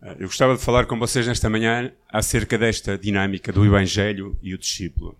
[0.00, 4.54] Eh, eu gostava de falar com vocês nesta manhã acerca desta dinâmica do Evangelho e
[4.54, 5.18] o discípulo.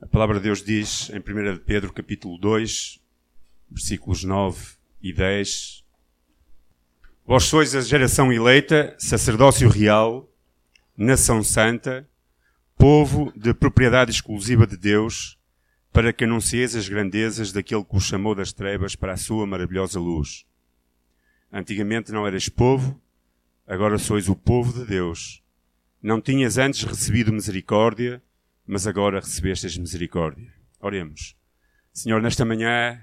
[0.00, 3.00] A palavra de Deus diz em 1 Pedro capítulo 2,
[3.70, 5.84] versículos 9 e 10.
[7.26, 10.28] Vós sois a geração eleita, sacerdócio real,
[10.96, 12.08] nação santa,
[12.78, 15.36] povo de propriedade exclusiva de Deus,
[15.92, 19.98] para que anuncieis as grandezas daquele que os chamou das trevas para a sua maravilhosa
[19.98, 20.45] luz.
[21.52, 23.00] Antigamente não eras povo,
[23.66, 25.42] agora sois o povo de Deus.
[26.02, 28.22] Não tinhas antes recebido misericórdia,
[28.66, 30.52] mas agora recebestes misericórdia.
[30.80, 31.36] Oremos.
[31.92, 33.02] Senhor, nesta manhã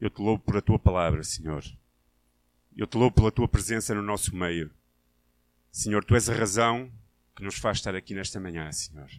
[0.00, 1.64] eu te louvo por a tua palavra, Senhor.
[2.76, 4.70] Eu te louvo pela tua presença no nosso meio.
[5.72, 6.90] Senhor, tu és a razão
[7.34, 9.10] que nos faz estar aqui nesta manhã, Senhor.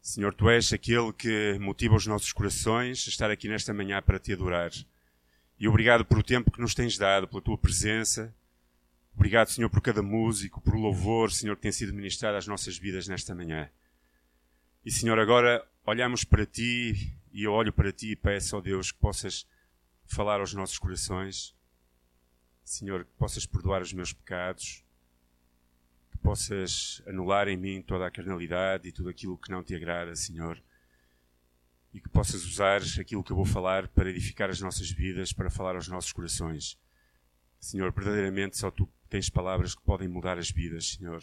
[0.00, 4.18] Senhor, tu és aquele que motiva os nossos corações a estar aqui nesta manhã para
[4.18, 4.70] te adorar.
[5.60, 8.32] E obrigado por o tempo que nos tens dado, pela tua presença.
[9.14, 13.08] Obrigado, Senhor, por cada músico, por louvor, Senhor, que tem sido ministrado às nossas vidas
[13.08, 13.68] nesta manhã.
[14.84, 18.92] E, Senhor, agora olhamos para ti e eu olho para ti e peço, ó Deus,
[18.92, 19.44] que possas
[20.06, 21.52] falar aos nossos corações.
[22.64, 24.84] Senhor, que possas perdoar os meus pecados,
[26.12, 30.14] que possas anular em mim toda a carnalidade e tudo aquilo que não te agrada,
[30.14, 30.62] Senhor
[31.98, 35.50] e que possas usar aquilo que eu vou falar para edificar as nossas vidas, para
[35.50, 36.78] falar aos nossos corações.
[37.58, 41.20] Senhor, verdadeiramente só tu tens palavras que podem mudar as vidas, Senhor.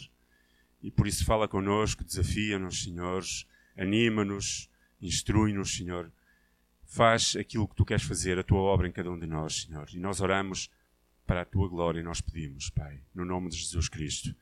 [0.84, 3.24] E por isso fala connosco, desafia-nos, Senhor,
[3.78, 4.70] anima-nos,
[5.02, 6.12] instrui-nos, Senhor.
[6.84, 9.88] Faz aquilo que tu queres fazer, a tua obra em cada um de nós, Senhor.
[9.94, 10.70] E nós oramos
[11.26, 14.36] para a tua glória nós pedimos, Pai, no nome de Jesus Cristo.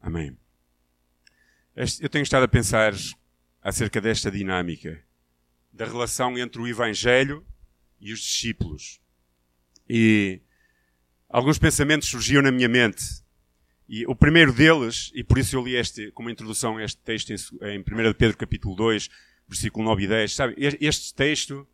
[0.00, 0.38] Amém.
[1.74, 2.92] Eu tenho estado a pensar
[3.60, 5.02] acerca desta dinâmica
[5.72, 7.46] da relação entre o Evangelho
[8.00, 9.00] e os discípulos.
[9.88, 10.40] E
[11.28, 13.02] alguns pensamentos surgiam na minha mente.
[13.88, 17.36] E o primeiro deles, e por isso eu li este, como introdução este texto em,
[17.74, 17.84] em 1
[18.14, 19.08] Pedro capítulo 2,
[19.48, 21.66] versículo 9 e 10, sabe, este texto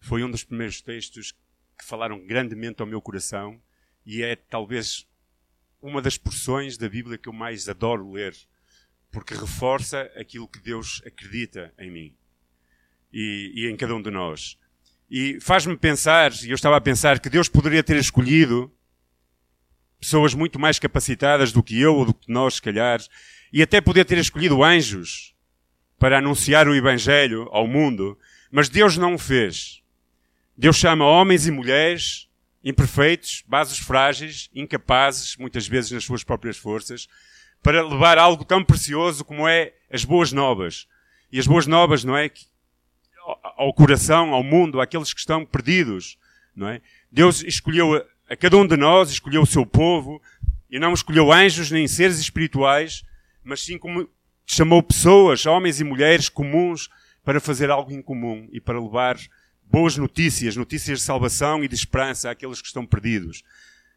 [0.00, 1.32] foi um dos primeiros textos
[1.78, 3.60] que falaram grandemente ao meu coração
[4.04, 5.06] e é talvez
[5.80, 8.36] uma das porções da Bíblia que eu mais adoro ler,
[9.10, 12.16] porque reforça aquilo que Deus acredita em mim
[13.12, 14.56] e, e em cada um de nós.
[15.10, 18.72] E faz-me pensar, e eu estava a pensar, que Deus poderia ter escolhido
[20.00, 23.00] pessoas muito mais capacitadas do que eu ou do que nós, se calhar,
[23.52, 25.34] e até poder ter escolhido anjos
[25.98, 28.18] para anunciar o Evangelho ao mundo,
[28.50, 29.82] mas Deus não o fez.
[30.56, 32.28] Deus chama homens e mulheres
[32.64, 37.08] imperfeitos, bases frágeis, incapazes, muitas vezes nas suas próprias forças,
[37.62, 40.86] para levar algo tão precioso como é as boas novas.
[41.30, 42.30] E as boas novas, não é?
[43.56, 46.18] Ao coração, ao mundo, àqueles que estão perdidos,
[46.54, 46.80] não é?
[47.10, 47.94] Deus escolheu
[48.28, 50.20] a, cada um de nós, escolheu o seu povo,
[50.70, 53.04] e não escolheu anjos nem seres espirituais,
[53.44, 54.08] mas sim como
[54.46, 56.88] chamou pessoas, homens e mulheres comuns,
[57.24, 59.16] para fazer algo em comum e para levar
[59.62, 63.42] boas notícias, notícias de salvação e de esperança àqueles que estão perdidos.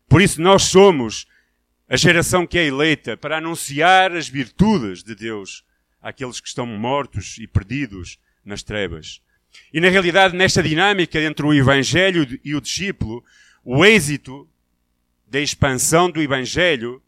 [0.07, 1.27] Por isso nós somos
[1.89, 5.63] a geração que é eleita para anunciar as virtudes de Deus
[6.01, 9.21] àqueles que estão mortos e perdidos nas trevas.
[9.73, 13.23] E na realidade, nesta dinâmica entre o Evangelho e o discípulo,
[13.63, 14.47] o êxito
[15.27, 17.01] da expansão do Evangelho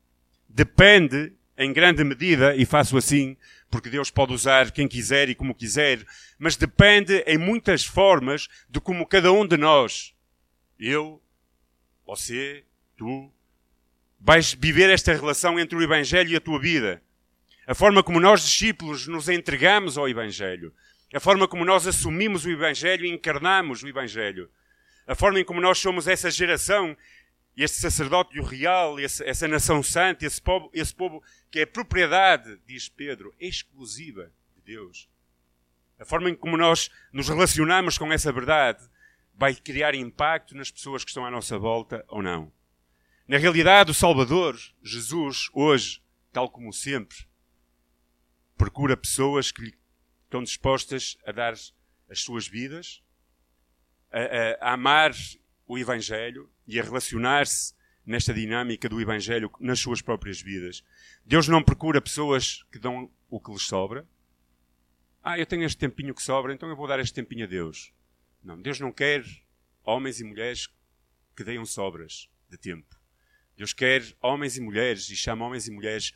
[0.49, 3.37] depende, em grande medida, e faço assim,
[3.69, 6.05] porque Deus pode usar quem quiser e como quiser,
[6.37, 10.13] mas depende em muitas formas de como cada um de nós,
[10.79, 11.21] eu,
[12.05, 12.63] você,
[12.95, 13.31] tu,
[14.19, 17.01] vais viver esta relação entre o Evangelho e a tua vida.
[17.65, 20.73] A forma como nós, discípulos, nos entregamos ao Evangelho
[21.13, 24.49] a forma como nós assumimos o Evangelho e encarnamos o Evangelho,
[25.05, 26.95] a forma em como nós somos essa geração,
[27.55, 33.33] este sacerdote real, essa nação santa, esse povo, esse povo que é propriedade, diz Pedro,
[33.39, 35.09] exclusiva de Deus.
[35.97, 38.87] A forma em como nós nos relacionamos com essa verdade
[39.33, 42.51] vai criar impacto nas pessoas que estão à nossa volta ou não.
[43.27, 46.01] Na realidade, o Salvador, Jesus, hoje,
[46.31, 47.17] tal como sempre,
[48.57, 49.77] procura pessoas que lhe
[50.27, 53.01] estão dispostas a dar as suas vidas,
[54.11, 55.13] a, a, a amar
[55.65, 57.73] o Evangelho e a relacionar-se
[58.05, 60.83] nesta dinâmica do Evangelho nas suas próprias vidas.
[61.25, 64.07] Deus não procura pessoas que dão o que lhes sobra.
[65.23, 67.91] Ah, eu tenho este tempinho que sobra, então eu vou dar este tempinho a Deus.
[68.43, 69.25] Não, Deus não quer
[69.83, 70.69] homens e mulheres
[71.35, 72.95] que deem sobras de tempo.
[73.57, 76.11] Deus quer homens e mulheres e chama homens e mulheres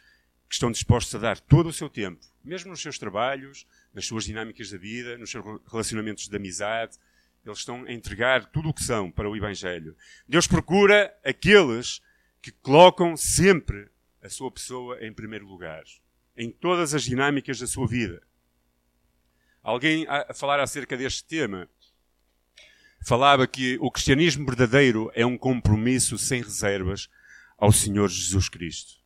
[0.47, 4.23] que estão dispostos a dar todo o seu tempo, mesmo nos seus trabalhos, nas suas
[4.23, 6.97] dinâmicas da vida, nos seus relacionamentos de amizade.
[7.45, 9.95] Eles estão a entregar tudo o que são para o Evangelho.
[10.27, 12.01] Deus procura aqueles
[12.41, 13.89] que colocam sempre
[14.21, 15.83] a sua pessoa em primeiro lugar,
[16.37, 18.21] em todas as dinâmicas da sua vida.
[19.63, 21.67] Alguém a falar acerca deste tema
[23.05, 27.09] falava que o cristianismo verdadeiro é um compromisso sem reservas
[27.57, 29.01] ao Senhor Jesus Cristo.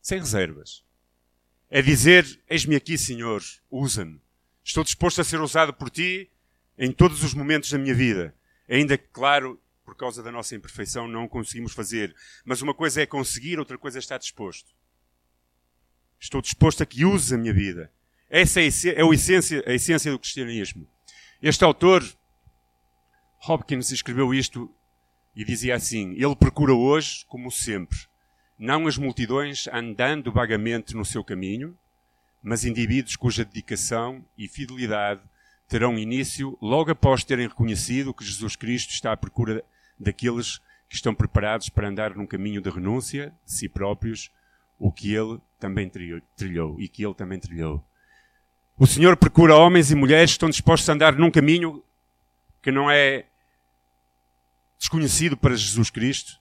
[0.00, 0.85] Sem reservas.
[1.70, 4.20] É dizer: Eis-me aqui, Senhor, usa-me.
[4.64, 6.30] Estou disposto a ser usado por ti
[6.78, 8.34] em todos os momentos da minha vida.
[8.68, 12.14] Ainda que, claro, por causa da nossa imperfeição, não conseguimos fazer.
[12.44, 14.74] Mas uma coisa é conseguir, outra coisa é estar disposto.
[16.18, 17.92] Estou disposto a que use a minha vida.
[18.28, 20.88] Essa é a essência, a essência do cristianismo.
[21.40, 22.02] Este autor,
[23.46, 24.68] Hopkins, escreveu isto
[25.34, 27.96] e dizia assim: Ele procura hoje, como sempre,
[28.58, 31.76] não as multidões andando vagamente no seu caminho,
[32.42, 35.20] mas indivíduos cuja dedicação e fidelidade
[35.68, 39.64] terão início logo após terem reconhecido que Jesus Cristo está à procura
[39.98, 44.30] daqueles que estão preparados para andar num caminho de renúncia de si próprios,
[44.78, 45.90] o que ele também
[46.36, 47.84] trilhou e que ele também trilhou.
[48.78, 51.82] O Senhor procura homens e mulheres que estão dispostos a andar num caminho
[52.62, 53.24] que não é
[54.78, 56.38] desconhecido para Jesus Cristo,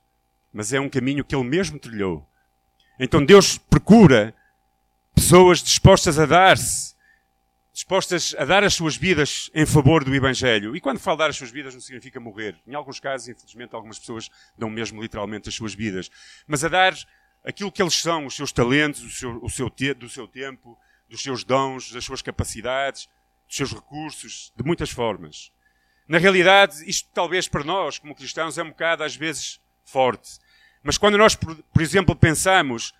[0.55, 2.25] mas é um caminho que ele mesmo trilhou.
[2.97, 4.33] Então Deus procura
[5.13, 6.95] pessoas dispostas a dar-se
[7.73, 10.77] dispostas a dar as suas vidas em favor do Evangelho.
[10.77, 12.55] E quando falo dar as suas vidas, não significa morrer.
[12.65, 16.09] Em alguns casos, infelizmente, algumas pessoas dão mesmo literalmente as suas vidas.
[16.47, 16.93] Mas a dar
[17.43, 20.79] aquilo que eles são, os seus talentos, o seu, o seu te, do seu tempo,
[21.09, 23.09] dos seus dons, das suas capacidades,
[23.45, 25.51] dos seus recursos, de muitas formas.
[26.07, 30.39] Na realidade, isto talvez para nós, como cristãos, é um bocado às vezes forte.
[30.85, 32.93] Mas quando nós, por, por exemplo, pensamos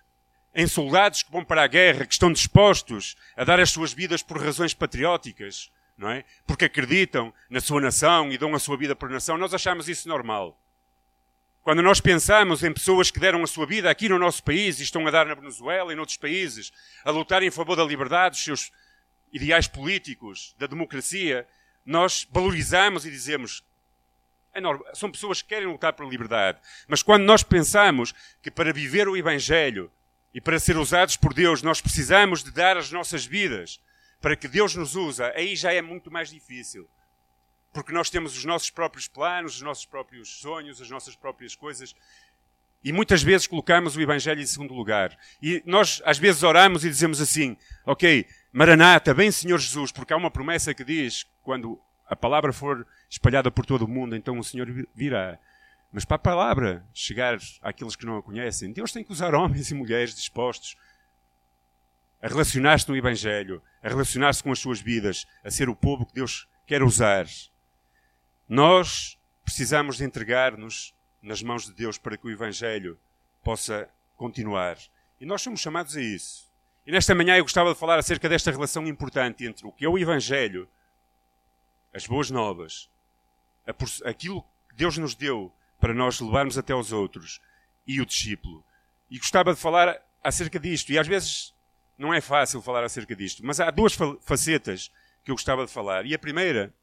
[0.52, 4.24] em soldados que vão para a guerra, que estão dispostos a dar as suas vidas
[4.24, 6.24] por razões patrióticas, não é?
[6.44, 10.08] Porque acreditam na sua nação e dão a sua vida por nação, nós achamos isso
[10.08, 10.60] normal.
[11.62, 14.82] Quando nós pensamos em pessoas que deram a sua vida aqui no nosso país e
[14.82, 16.72] estão a dar na Venezuela e noutros países,
[17.04, 18.72] a lutar em favor da liberdade, dos seus
[19.32, 21.46] ideais políticos, da democracia,
[21.84, 23.62] nós valorizamos e dizemos
[24.56, 26.58] é normal, são pessoas que querem lutar pela liberdade.
[26.88, 29.92] Mas quando nós pensamos que para viver o Evangelho
[30.32, 33.80] e para ser usados por Deus, nós precisamos de dar as nossas vidas
[34.20, 35.30] para que Deus nos usa.
[35.36, 36.88] Aí já é muito mais difícil.
[37.72, 41.94] Porque nós temos os nossos próprios planos, os nossos próprios sonhos, as nossas próprias coisas.
[42.82, 45.18] E muitas vezes colocamos o Evangelho em segundo lugar.
[45.42, 50.16] E nós, às vezes, oramos e dizemos assim: Ok, Maranata, bem Senhor Jesus, porque há
[50.16, 54.44] uma promessa que diz: quando a palavra for espalhada por todo o mundo, então o
[54.44, 55.38] Senhor virá.
[55.92, 59.70] Mas para a palavra chegar àqueles que não a conhecem, Deus tem que usar homens
[59.70, 60.76] e mulheres dispostos
[62.20, 66.14] a relacionar-se no Evangelho, a relacionar-se com as suas vidas, a ser o povo que
[66.14, 67.26] Deus quer usar.
[68.48, 72.98] Nós precisamos de entregar-nos nas mãos de Deus para que o Evangelho
[73.42, 74.76] possa continuar.
[75.20, 76.50] E nós somos chamados a isso.
[76.86, 79.88] E nesta manhã eu gostava de falar acerca desta relação importante entre o que é
[79.88, 80.68] o Evangelho,
[81.92, 82.90] as boas novas,
[84.04, 87.40] aquilo que Deus nos deu para nós levarmos até aos outros
[87.86, 88.64] e o discípulo.
[89.10, 90.90] E gostava de falar acerca disto.
[90.90, 91.54] E às vezes
[91.98, 94.90] não é fácil falar acerca disto, mas há duas facetas
[95.24, 96.04] que eu gostava de falar.
[96.06, 96.74] E a primeira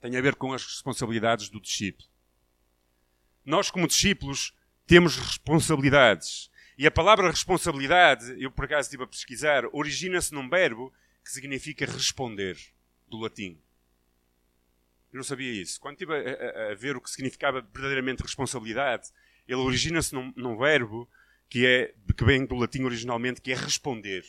[0.00, 2.08] tem a ver com as responsabilidades do discípulo.
[3.44, 4.54] Nós, como discípulos,
[4.86, 6.50] temos responsabilidades.
[6.78, 10.92] E a palavra responsabilidade, eu por acaso estive a pesquisar, origina-se num verbo
[11.24, 12.56] que significa responder,
[13.08, 13.60] do latim.
[15.16, 15.80] Eu não sabia isso.
[15.80, 19.08] Quando estive a, a, a ver o que significava verdadeiramente responsabilidade,
[19.48, 21.08] ele origina-se num, num, verbo
[21.48, 24.26] que, é, que vem do latim originalmente, que é responder.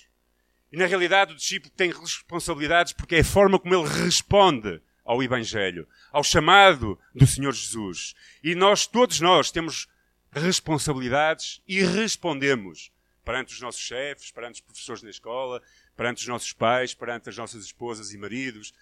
[0.71, 5.21] E na realidade o discípulo tem responsabilidades porque é a forma como ele responde ao
[5.21, 8.15] Evangelho, ao chamado do Senhor Jesus.
[8.41, 9.89] E nós, todos nós, temos
[10.31, 12.93] responsabilidades e respondemos
[13.25, 15.61] perante os nossos chefes, perante os professores da escola,
[15.97, 18.73] perante os nossos pais, perante as nossas esposas e maridos,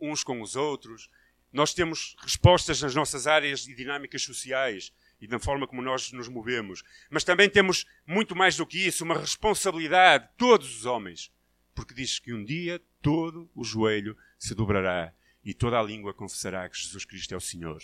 [0.00, 1.08] uns com os outros.
[1.52, 6.28] Nós temos respostas nas nossas áreas e dinâmicas sociais e na forma como nós nos
[6.28, 6.82] movemos.
[7.10, 11.30] Mas também temos muito mais do que isso, uma responsabilidade, todos os homens.
[11.74, 15.12] Porque diz que um dia todo o joelho se dobrará
[15.44, 17.80] e toda a língua confessará que Jesus Cristo é o Senhor.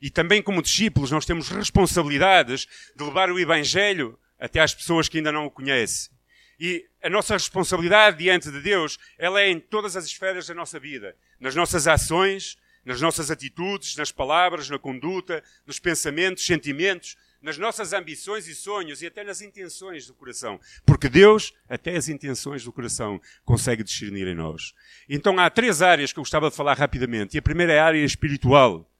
[0.00, 5.18] E também como discípulos nós temos responsabilidades de levar o Evangelho até às pessoas que
[5.18, 6.12] ainda não o conhecem.
[6.58, 10.78] E a nossa responsabilidade diante de Deus, ela é em todas as esferas da nossa
[10.78, 11.16] vida.
[11.40, 17.92] Nas nossas ações, nas nossas atitudes, nas palavras, na conduta, nos pensamentos, sentimentos, nas nossas
[17.92, 20.58] ambições e sonhos e até nas intenções do coração.
[20.86, 24.72] Porque Deus, até as intenções do coração, consegue discernir em nós.
[25.08, 27.36] Então há três áreas que eu gostava de falar rapidamente.
[27.36, 28.90] E a primeira é a área espiritual.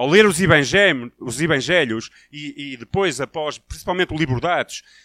[0.00, 4.40] Ao ler os evangelhos, os evangelhos e, e, depois, após, principalmente o livro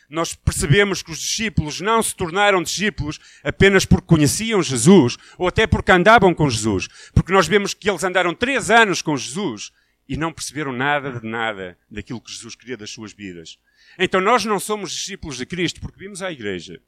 [0.09, 5.67] nós percebemos que os discípulos não se tornaram discípulos apenas porque conheciam Jesus ou até
[5.67, 6.87] porque andavam com Jesus.
[7.13, 9.73] Porque nós vemos que eles andaram três anos com Jesus
[10.07, 13.59] e não perceberam nada de nada daquilo que Jesus queria das suas vidas.
[13.99, 16.79] Então nós não somos discípulos de Cristo porque vimos à igreja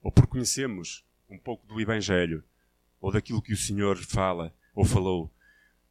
[0.00, 2.44] ou porque conhecemos um pouco do Evangelho
[3.00, 5.28] ou daquilo que o Senhor fala ou falou.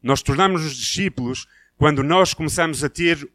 [0.02, 3.28] Nós tornamos-nos discípulos quando nós começamos a ter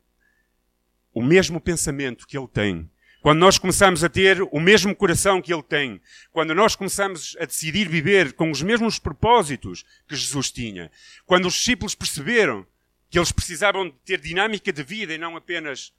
[1.14, 2.90] o mesmo pensamento que Ele tem.
[3.22, 6.02] Quando nós começamos a ter o mesmo coração que Ele tem.
[6.32, 10.92] Quando nós começamos a decidir viver com os mesmos propósitos que Jesus tinha.
[11.26, 12.66] Quando os discípulos perceberam
[13.10, 15.94] que eles precisavam de ter dinâmica de vida e não apenas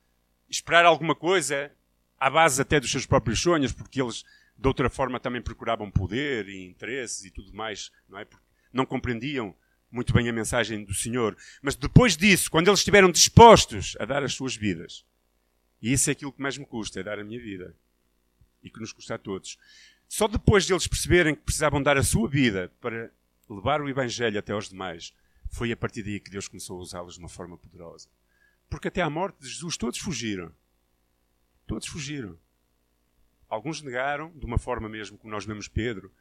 [0.48, 1.72] esperar alguma coisa
[2.18, 4.24] à base até dos seus próprios sonhos, porque eles
[4.56, 8.24] de outra forma também procuravam poder e interesses e tudo mais, não é?
[8.24, 9.54] Porque não compreendiam
[9.90, 11.36] muito bem a mensagem do Senhor.
[11.62, 15.04] Mas depois disso, quando eles estiveram dispostos a dar as suas vidas,
[15.80, 17.74] e isso é aquilo que mais me custa, é dar a minha vida.
[18.62, 19.58] E que nos custa a todos.
[20.08, 23.10] Só depois de eles perceberem que precisavam dar a sua vida para
[23.48, 25.14] levar o Evangelho até aos demais,
[25.50, 28.08] foi a partir daí que Deus começou a usá-los de uma forma poderosa.
[28.68, 30.52] Porque até à morte de Jesus todos fugiram.
[31.66, 32.38] Todos fugiram.
[33.48, 36.12] Alguns negaram, de uma forma mesmo como nós vemos Pedro.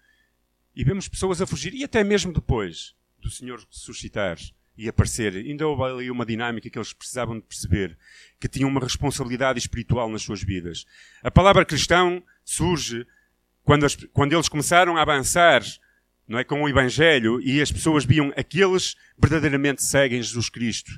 [0.75, 4.37] E vemos pessoas a fugir, e até mesmo depois do Senhor suscitar
[4.77, 5.33] e aparecer.
[5.33, 7.97] Ainda houve ali uma dinâmica que eles precisavam de perceber,
[8.39, 10.85] que tinham uma responsabilidade espiritual nas suas vidas.
[11.23, 13.05] A palavra cristão surge
[13.63, 15.61] quando, as, quando eles começaram a avançar
[16.27, 20.91] não é, com o Evangelho e as pessoas viam aqueles verdadeiramente seguem Jesus Cristo.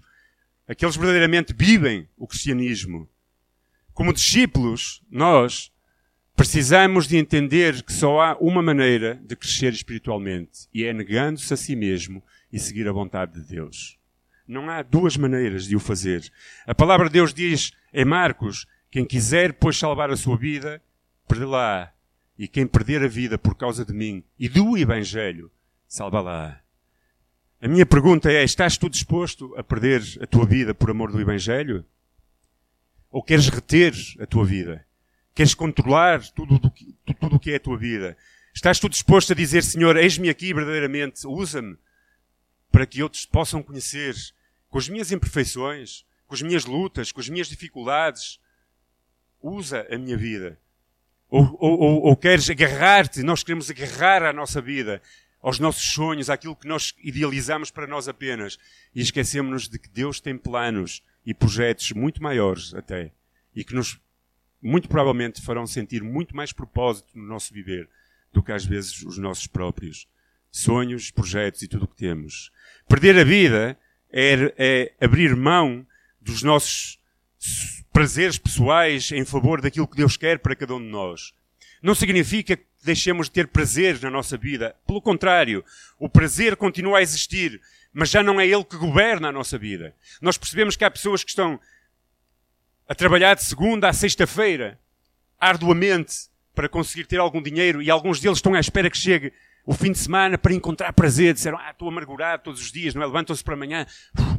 [0.68, 3.10] Aqueles verdadeiramente vivem o cristianismo.
[3.94, 5.72] Como discípulos, nós
[6.40, 11.58] Precisamos de entender que só há uma maneira de crescer espiritualmente e é negando-se a
[11.58, 14.00] si mesmo e seguir a vontade de Deus.
[14.48, 16.32] Não há duas maneiras de o fazer.
[16.66, 20.82] A palavra de Deus diz em Marcos: quem quiser, pois, salvar a sua vida,
[21.28, 21.92] perdê-la.
[22.38, 25.52] E quem perder a vida por causa de mim e do Evangelho,
[25.90, 26.62] salva-la.
[27.62, 31.20] A minha pergunta é: estás tu disposto a perder a tua vida por amor do
[31.20, 31.84] Evangelho?
[33.12, 34.88] Ou queres reter a tua vida?
[35.34, 38.18] Queres controlar tudo o que, tudo que é a tua vida?
[38.54, 41.78] Estás tu disposto a dizer, Senhor, eis-me aqui verdadeiramente, usa-me
[42.72, 44.16] para que outros possam conhecer
[44.70, 48.40] com as minhas imperfeições, com as minhas lutas, com as minhas dificuldades.
[49.42, 50.60] Usa a minha vida.
[51.30, 55.02] Ou, ou, ou queres agarrar-te, nós queremos agarrar a nossa vida,
[55.42, 58.58] aos nossos sonhos, àquilo que nós idealizamos para nós apenas.
[58.94, 63.12] E esquecemos-nos de que Deus tem planos e projetos muito maiores até.
[63.56, 64.00] E que nos
[64.62, 67.90] muito provavelmente farão sentir muito mais propósito no nosso viver
[68.32, 70.08] do que às vezes os nossos próprios
[70.52, 72.52] sonhos, projetos e tudo o que temos.
[72.88, 73.78] Perder a vida
[74.12, 75.86] é, é abrir mão
[76.22, 77.00] dos nossos
[77.92, 81.34] prazeres pessoais em favor daquilo que Deus quer para cada um de nós.
[81.82, 84.76] Não significa que deixemos de ter prazer na nossa vida.
[84.86, 85.64] Pelo contrário,
[85.98, 87.62] o prazer continua a existir,
[87.94, 89.96] mas já não é ele que governa a nossa vida.
[90.22, 91.60] Nós percebemos que há pessoas que estão
[92.90, 94.80] a trabalhar de segunda a sexta-feira,
[95.40, 99.32] arduamente, para conseguir ter algum dinheiro, e alguns deles estão à espera que chegue
[99.64, 101.36] o fim de semana para encontrar prazer.
[101.36, 103.06] Disseram, ah, estou amargurado todos os dias, não é?
[103.06, 103.86] Levantam-se para amanhã,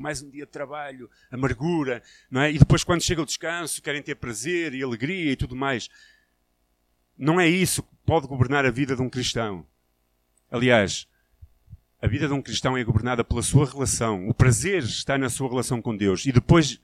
[0.00, 2.50] mais um dia de trabalho, amargura, não é?
[2.50, 5.88] E depois, quando chega o descanso, querem ter prazer e alegria e tudo mais.
[7.16, 9.64] Não é isso que pode governar a vida de um cristão.
[10.50, 11.06] Aliás,
[12.02, 14.28] a vida de um cristão é governada pela sua relação.
[14.28, 16.26] O prazer está na sua relação com Deus.
[16.26, 16.80] E depois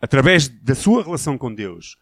[0.00, 1.96] através da sua relação com Deus,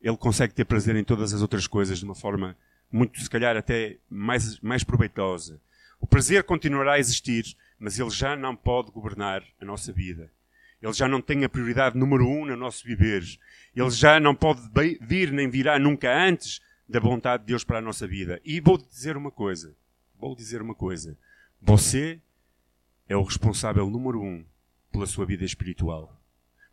[0.00, 2.56] ele consegue ter prazer em todas as outras coisas de uma forma
[2.92, 5.60] muito, se calhar, até mais, mais proveitosa.
[5.98, 10.30] O prazer continuará a existir, mas ele já não pode governar a nossa vida.
[10.82, 13.22] Ele já não tem a prioridade número um no nosso viver.
[13.74, 14.60] Ele já não pode
[15.00, 18.40] vir nem virá nunca antes da vontade de Deus para a nossa vida.
[18.44, 19.74] E vou dizer uma coisa.
[20.18, 21.16] Vou dizer uma coisa.
[21.60, 22.20] Você
[23.08, 24.44] é o responsável número um
[24.92, 26.20] pela sua vida espiritual.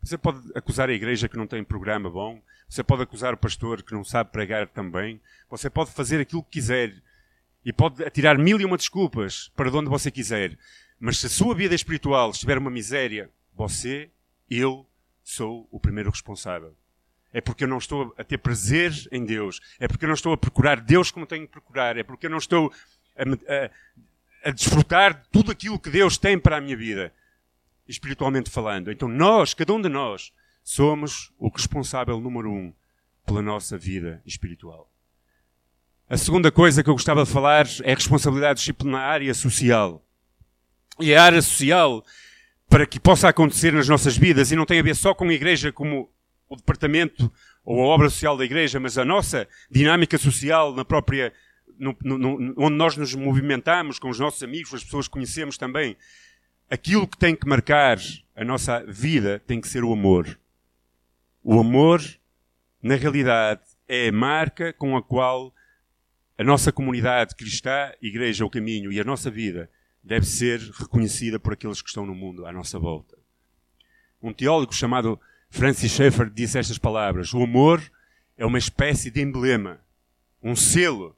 [0.02, 3.82] Você pode acusar a igreja que não tem programa bom, você pode acusar o pastor
[3.82, 6.92] que não sabe pregar também, você pode fazer aquilo que quiser
[7.64, 10.58] e pode atirar mil e uma desculpas para de onde você quiser.
[10.98, 14.10] Mas se a sua vida espiritual estiver uma miséria, você,
[14.50, 14.84] eu,
[15.22, 16.74] sou o primeiro responsável.
[17.32, 19.60] É porque eu não estou a ter prazer em Deus.
[19.78, 21.96] É porque eu não estou a procurar Deus como tenho que procurar.
[21.96, 22.72] É porque eu não estou
[23.16, 23.22] a,
[24.46, 27.12] a, a desfrutar de tudo aquilo que Deus tem para a minha vida
[27.88, 28.90] espiritualmente falando.
[28.90, 32.72] Então nós, cada um de nós, somos o responsável número um
[33.26, 34.90] pela nossa vida espiritual.
[36.08, 40.04] A segunda coisa que eu gostava de falar é a responsabilidade disciplinar e a social.
[41.00, 42.04] E a área social
[42.68, 45.32] para que possa acontecer nas nossas vidas e não tem a ver só com a
[45.32, 46.10] igreja como
[46.48, 47.32] o departamento
[47.64, 51.32] ou a obra social da igreja, mas a nossa dinâmica social na própria,
[51.78, 55.96] no, no, onde nós nos movimentamos com os nossos amigos, as pessoas que conhecemos também,
[56.72, 57.98] aquilo que tem que marcar
[58.34, 60.40] a nossa vida tem que ser o amor.
[61.44, 62.00] O amor,
[62.82, 65.54] na realidade, é a marca com a qual
[66.38, 69.68] a nossa comunidade cristã, Igreja, o Caminho e a nossa vida
[70.02, 73.18] deve ser reconhecida por aqueles que estão no mundo à nossa volta.
[74.22, 77.82] Um teólogo chamado Francis Schaeffer disse estas palavras: O amor
[78.34, 79.78] é uma espécie de emblema,
[80.42, 81.14] um selo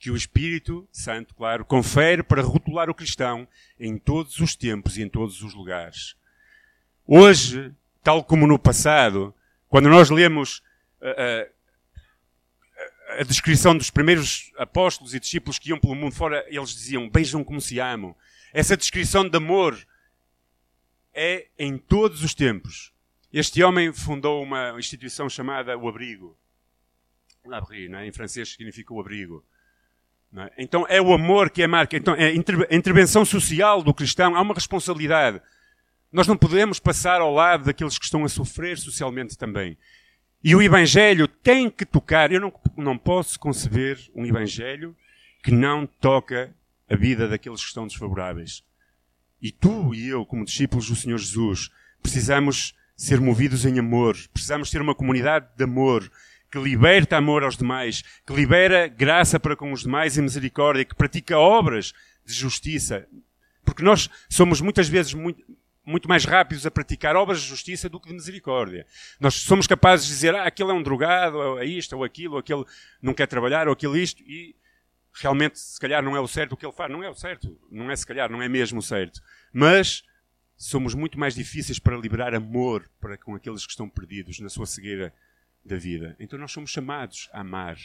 [0.00, 3.46] que o Espírito Santo, claro, confere para rotular o cristão
[3.78, 6.16] em todos os tempos e em todos os lugares.
[7.06, 7.70] Hoje,
[8.02, 9.34] tal como no passado,
[9.68, 10.62] quando nós lemos
[11.02, 16.70] uh, uh, a descrição dos primeiros apóstolos e discípulos que iam pelo mundo fora, eles
[16.70, 18.16] diziam: Beijam como se amam.
[18.54, 19.78] Essa descrição de amor
[21.12, 22.90] é em todos os tempos.
[23.30, 26.38] Este homem fundou uma instituição chamada O Abrigo.
[27.44, 28.06] L'abri, né?
[28.06, 29.44] em francês significa o abrigo.
[30.36, 30.52] É?
[30.58, 31.96] Então é o amor que é marca.
[31.96, 34.36] Então é a intervenção social do cristão.
[34.36, 35.40] Há uma responsabilidade.
[36.12, 39.76] Nós não podemos passar ao lado daqueles que estão a sofrer socialmente também.
[40.42, 42.32] E o Evangelho tem que tocar.
[42.32, 44.96] Eu não, não posso conceber um Evangelho
[45.42, 46.54] que não toca
[46.88, 48.64] a vida daqueles que estão desfavoráveis.
[49.40, 51.70] E tu e eu, como discípulos do Senhor Jesus,
[52.02, 54.16] precisamos ser movidos em amor.
[54.32, 56.10] Precisamos ter uma comunidade de amor
[56.50, 60.94] que liberta amor aos demais, que libera graça para com os demais e misericórdia, que
[60.94, 61.92] pratica obras
[62.24, 63.06] de justiça.
[63.64, 65.44] Porque nós somos muitas vezes muito,
[65.84, 68.86] muito mais rápidos a praticar obras de justiça do que de misericórdia.
[69.20, 72.34] Nós somos capazes de dizer, ah, aquele é um drogado, ou é isto, ou aquilo,
[72.34, 72.64] ou aquele
[73.00, 74.56] não quer trabalhar, ou aquilo isto, e
[75.12, 76.90] realmente, se calhar, não é o certo o que ele faz.
[76.90, 77.56] Não é o certo.
[77.70, 79.20] Não é se calhar, não é mesmo o certo.
[79.52, 80.02] Mas
[80.56, 84.66] somos muito mais difíceis para liberar amor para com aqueles que estão perdidos na sua
[84.66, 85.12] cegueira
[85.70, 86.16] da vida.
[86.18, 87.78] Então nós somos chamados a amar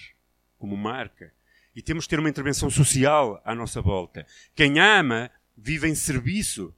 [0.58, 1.32] como marca.
[1.76, 4.26] E temos que ter uma intervenção social à nossa volta.
[4.54, 6.74] Quem ama vive em serviço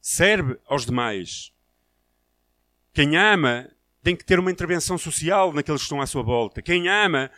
[0.00, 1.52] serve aos demais.
[2.92, 3.70] Quem ama
[4.02, 6.62] tem que ter uma intervenção social naqueles que estão à sua volta.
[6.62, 7.30] Quem ama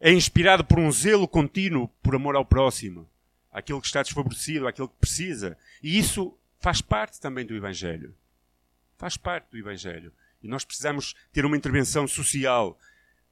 [0.00, 3.08] é inspirado por um zelo contínuo por amor ao próximo,
[3.52, 5.56] àquele que está desfavorecido, àquele que precisa.
[5.82, 8.14] E isso faz parte também do Evangelho.
[8.96, 10.12] Faz parte do Evangelho.
[10.46, 12.78] E nós precisamos ter uma intervenção social,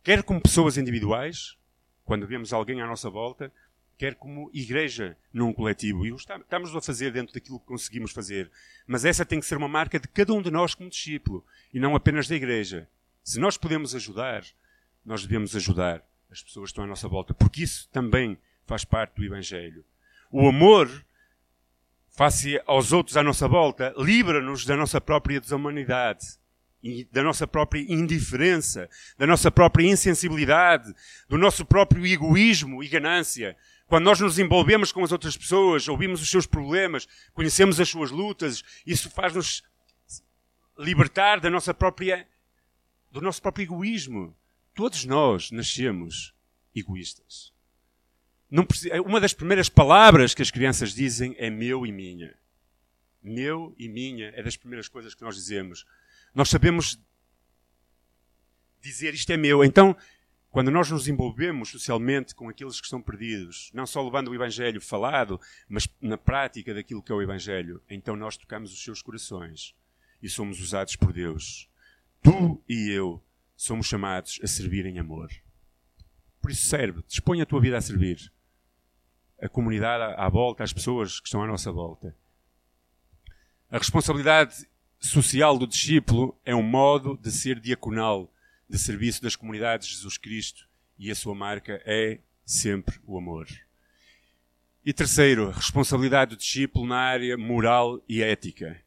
[0.03, 1.57] quer como pessoas individuais,
[2.05, 3.53] quando vemos alguém à nossa volta,
[3.97, 6.05] quer como igreja num coletivo.
[6.05, 8.51] E estamos a fazer dentro daquilo que conseguimos fazer.
[8.85, 11.79] Mas essa tem que ser uma marca de cada um de nós como discípulo e
[11.79, 12.89] não apenas da igreja.
[13.23, 14.45] Se nós podemos ajudar,
[15.05, 19.15] nós devemos ajudar as pessoas que estão à nossa volta, porque isso também faz parte
[19.15, 19.85] do Evangelho.
[20.33, 20.91] O amor,
[22.11, 26.43] face aos outros à nossa volta, livra-nos da nossa própria desumanidade
[27.11, 30.93] da nossa própria indiferença, da nossa própria insensibilidade,
[31.29, 33.57] do nosso próprio egoísmo e ganância.
[33.87, 38.11] Quando nós nos envolvemos com as outras pessoas, ouvimos os seus problemas, conhecemos as suas
[38.11, 39.63] lutas, isso faz-nos
[40.79, 42.27] libertar da nossa própria,
[43.11, 44.37] do nosso próprio egoísmo.
[44.75, 46.35] Todos nós nascemos
[46.75, 47.53] egoístas.
[49.07, 52.35] uma das primeiras palavras que as crianças dizem é meu e minha.
[53.23, 55.87] Meu e minha é das primeiras coisas que nós dizemos.
[56.35, 56.99] Nós sabemos
[58.81, 59.65] dizer isto é meu.
[59.65, 59.97] Então,
[60.51, 64.81] quando nós nos envolvemos socialmente com aqueles que estão perdidos, não só levando o Evangelho
[64.81, 69.75] falado, mas na prática daquilo que é o Evangelho, então nós tocamos os seus corações
[70.23, 71.69] e somos usados por Deus.
[72.23, 73.23] Tu e eu
[73.57, 75.31] somos chamados a servir em amor.
[76.41, 78.33] Por isso, serve, dispõe a tua vida a servir.
[79.41, 82.15] A comunidade à volta, as pessoas que estão à nossa volta.
[83.71, 84.69] A responsabilidade
[85.07, 88.33] social do discípulo é um modo de ser diaconal
[88.69, 90.67] de serviço das comunidades de Jesus Cristo
[90.99, 93.47] e a sua marca é sempre o amor.
[94.85, 98.81] E terceiro, responsabilidade do discípulo na área moral e ética.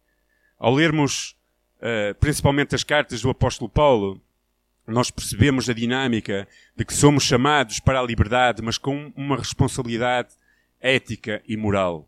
[0.57, 1.35] Ao lermos
[1.77, 4.21] uh, principalmente as cartas do apóstolo Paulo,
[4.85, 10.29] nós percebemos a dinâmica de que somos chamados para a liberdade, mas com uma responsabilidade
[10.79, 12.07] ética e moral.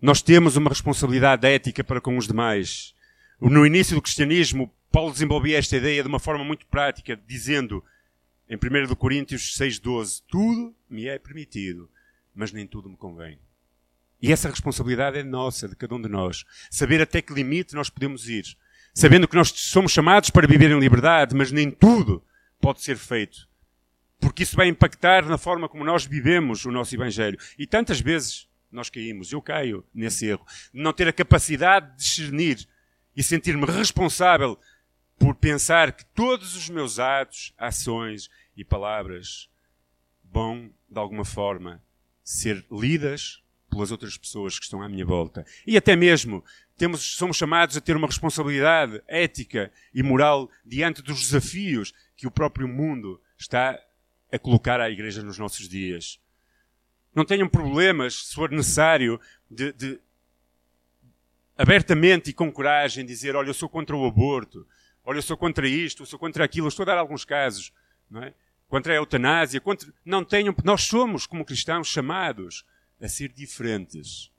[0.00, 2.94] Nós temos uma responsabilidade ética para com os demais.
[3.40, 7.84] No início do cristianismo, Paulo desenvolvia esta ideia de uma forma muito prática, dizendo
[8.48, 11.88] em 1 Coríntios 6,12: Tudo me é permitido,
[12.34, 13.38] mas nem tudo me convém.
[14.20, 16.44] E essa responsabilidade é nossa, de cada um de nós.
[16.68, 18.44] Saber até que limite nós podemos ir.
[18.92, 22.20] Sabendo que nós somos chamados para viver em liberdade, mas nem tudo
[22.60, 23.48] pode ser feito.
[24.18, 27.38] Porque isso vai impactar na forma como nós vivemos o nosso Evangelho.
[27.56, 31.96] E tantas vezes nós caímos, eu caio nesse erro, de não ter a capacidade de
[31.98, 32.68] discernir
[33.18, 34.56] e sentir-me responsável
[35.18, 39.50] por pensar que todos os meus atos, ações e palavras
[40.22, 41.82] vão, de alguma forma,
[42.22, 45.44] ser lidas pelas outras pessoas que estão à minha volta.
[45.66, 46.44] E até mesmo
[46.76, 52.30] temos, somos chamados a ter uma responsabilidade ética e moral diante dos desafios que o
[52.30, 53.76] próprio mundo está
[54.30, 56.20] a colocar à Igreja nos nossos dias.
[57.12, 60.00] Não tenham problemas, se for necessário, de, de
[61.58, 64.64] abertamente e com coragem dizer: Olha, eu sou contra o aborto,
[65.04, 66.66] olha, eu sou contra isto, eu sou contra aquilo.
[66.66, 67.72] Eu estou a dar alguns casos,
[68.08, 68.32] não é?
[68.68, 69.92] Contra a eutanásia, contra...
[70.04, 70.54] não tenham.
[70.62, 72.64] Nós somos, como cristãos, chamados
[73.00, 74.30] a ser diferentes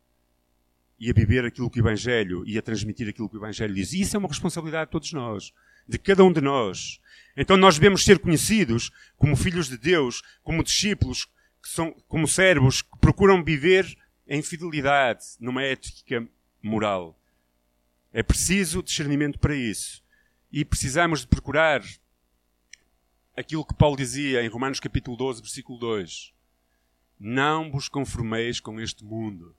[0.99, 3.93] e a viver aquilo que o Evangelho e a transmitir aquilo que o Evangelho diz.
[3.93, 5.53] E isso é uma responsabilidade de todos nós,
[5.88, 6.99] de cada um de nós.
[7.36, 11.25] Então nós devemos ser conhecidos como filhos de Deus, como discípulos,
[11.62, 16.27] que são, como servos que procuram viver em fidelidade, numa ética
[16.62, 17.17] moral.
[18.12, 20.04] É preciso discernimento para isso.
[20.52, 21.84] E precisamos de procurar
[23.36, 26.34] aquilo que Paulo dizia em Romanos capítulo 12, versículo 2.
[27.19, 29.56] Não vos conformeis com este mundo.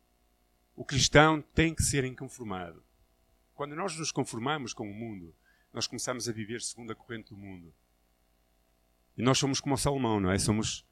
[0.75, 2.83] O cristão tem que ser inconformado.
[3.55, 5.35] Quando nós nos conformamos com o mundo,
[5.73, 7.73] nós começamos a viver segundo a corrente do mundo.
[9.17, 10.39] E nós somos como o Salomão, não é?
[10.39, 10.87] Somos.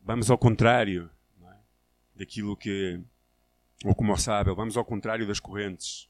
[0.00, 1.10] Vamos ao contrário
[1.42, 1.56] é?
[2.14, 3.00] daquilo que.
[3.84, 6.08] Ou como o sábio, vamos ao contrário das correntes.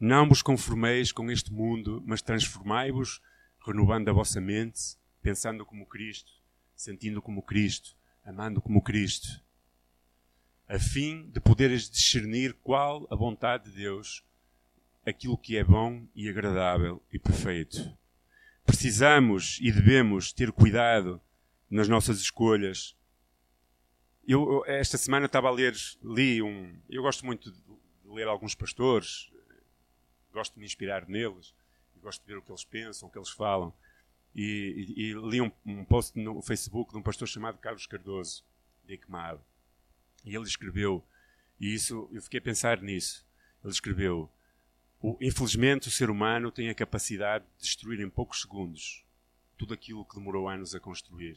[0.00, 3.20] Não vos conformeis com este mundo, mas transformai-vos,
[3.66, 6.32] renovando a vossa mente, pensando como Cristo,
[6.74, 9.42] sentindo como Cristo, amando como Cristo,
[10.68, 14.22] a fim de poderes discernir qual a vontade de Deus,
[15.06, 17.96] aquilo que é bom e agradável e perfeito.
[18.66, 21.20] Precisamos e devemos ter cuidado
[21.70, 22.94] nas nossas escolhas.
[24.28, 26.78] Eu, esta semana estava a ler, li um.
[26.88, 27.58] Eu gosto muito de
[28.04, 29.32] ler alguns pastores,
[30.32, 31.54] gosto de me inspirar neles,
[32.02, 33.72] gosto de ver o que eles pensam, o que eles falam
[34.34, 38.44] e, e, e li um, um, post no Facebook de um pastor chamado Carlos Cardoso,
[38.84, 39.40] de Equimado.
[40.24, 41.04] E ele escreveu,
[41.58, 43.26] e isso eu fiquei a pensar nisso.
[43.64, 44.30] Ele escreveu:
[45.00, 49.04] o, Infelizmente, o ser humano tem a capacidade de destruir em poucos segundos
[49.56, 51.36] tudo aquilo que demorou anos a construir,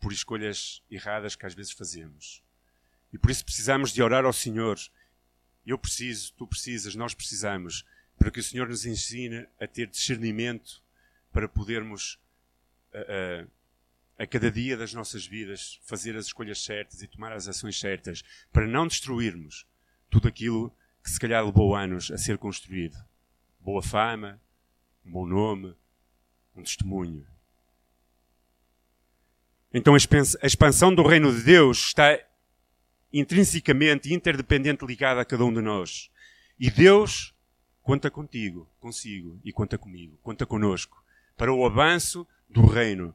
[0.00, 2.42] por escolhas erradas que às vezes fazemos.
[3.12, 4.78] E por isso precisamos de orar ao Senhor.
[5.66, 7.84] Eu preciso, tu precisas, nós precisamos,
[8.18, 10.82] para que o Senhor nos ensine a ter discernimento
[11.32, 12.18] para podermos,
[12.92, 12.98] a,
[14.20, 17.78] a, a, cada dia das nossas vidas, fazer as escolhas certas e tomar as ações
[17.78, 19.66] certas, para não destruirmos
[20.10, 22.96] tudo aquilo que se calhar levou anos a ser construído.
[23.60, 24.40] Boa fama,
[25.04, 25.74] um bom nome,
[26.54, 27.26] um testemunho.
[29.72, 32.18] Então a expansão do reino de Deus está
[33.12, 36.10] intrinsecamente, interdependente ligada a cada um de nós.
[36.58, 37.34] E Deus
[37.82, 41.02] conta contigo, consigo e conta comigo, conta conosco
[41.36, 43.14] para o avanço do reino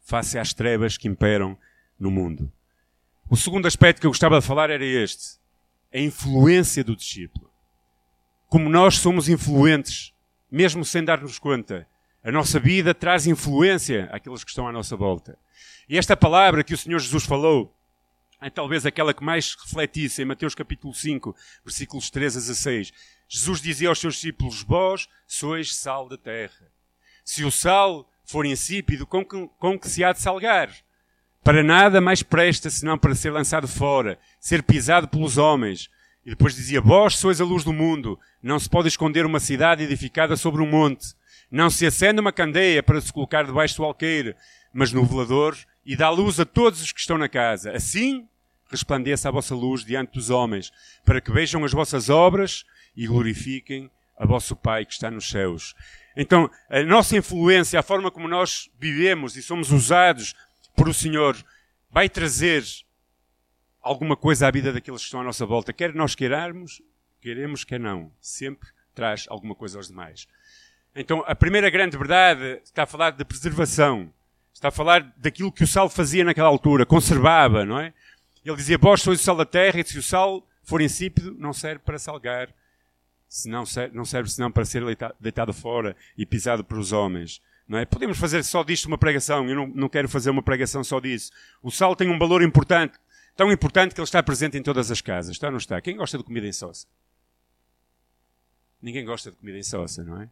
[0.00, 1.56] face às trevas que imperam
[1.98, 2.52] no mundo.
[3.30, 5.38] O segundo aspecto que eu gostava de falar era este:
[5.92, 7.50] a influência do discípulo.
[8.48, 10.12] Como nós somos influentes,
[10.50, 11.86] mesmo sem dar-nos conta,
[12.22, 15.38] a nossa vida traz influência àqueles que estão à nossa volta.
[15.88, 17.76] E esta palavra que o Senhor Jesus falou
[18.40, 22.92] é talvez aquela que mais refletisse em Mateus capítulo 5, versículos 13 a 16.
[23.28, 26.72] Jesus dizia aos seus discípulos: Vós sois sal da terra.
[27.24, 30.70] Se o sal for insípido, com que, com que se há de salgar?
[31.44, 35.88] Para nada mais presta senão para ser lançado fora, ser pisado pelos homens.
[36.24, 38.18] E depois dizia: Vós sois a luz do mundo.
[38.42, 41.14] Não se pode esconder uma cidade edificada sobre um monte.
[41.50, 44.34] Não se acende uma candeia para se colocar debaixo do alqueire,
[44.72, 47.72] mas no velador e dá luz a todos os que estão na casa.
[47.72, 48.28] Assim
[48.70, 50.72] resplandeça a vossa luz diante dos homens,
[51.04, 52.64] para que vejam as vossas obras
[52.96, 55.74] e glorifiquem a vosso Pai que está nos céus.
[56.16, 60.34] Então, a nossa influência, a forma como nós vivemos e somos usados
[60.74, 61.36] por o Senhor,
[61.90, 62.64] vai trazer
[63.82, 65.72] alguma coisa à vida daqueles que estão à nossa volta.
[65.72, 66.80] Quer nós queiramos,
[67.20, 68.10] queremos, quer não.
[68.20, 70.26] Sempre traz alguma coisa aos demais.
[70.94, 74.12] Então, a primeira grande verdade está a falar de preservação.
[74.62, 77.92] Está a falar daquilo que o sal fazia naquela altura, conservava, não é?
[78.44, 81.52] Ele dizia: Vós sois o sal da terra, e se o sal for insípido, não
[81.52, 82.48] serve para salgar
[83.26, 84.84] se não serve, não serve senão para ser
[85.18, 87.42] deitado fora e pisado pelos homens.
[87.66, 87.84] Não é?
[87.84, 91.32] Podemos fazer só disto uma pregação, eu não, não quero fazer uma pregação só disso.
[91.60, 92.96] O sal tem um valor importante,
[93.34, 95.32] tão importante que ele está presente em todas as casas.
[95.32, 95.80] Está ou não está?
[95.80, 96.86] Quem gosta de comida em sossa?
[98.80, 100.30] Ninguém gosta de comida em sossa, não é?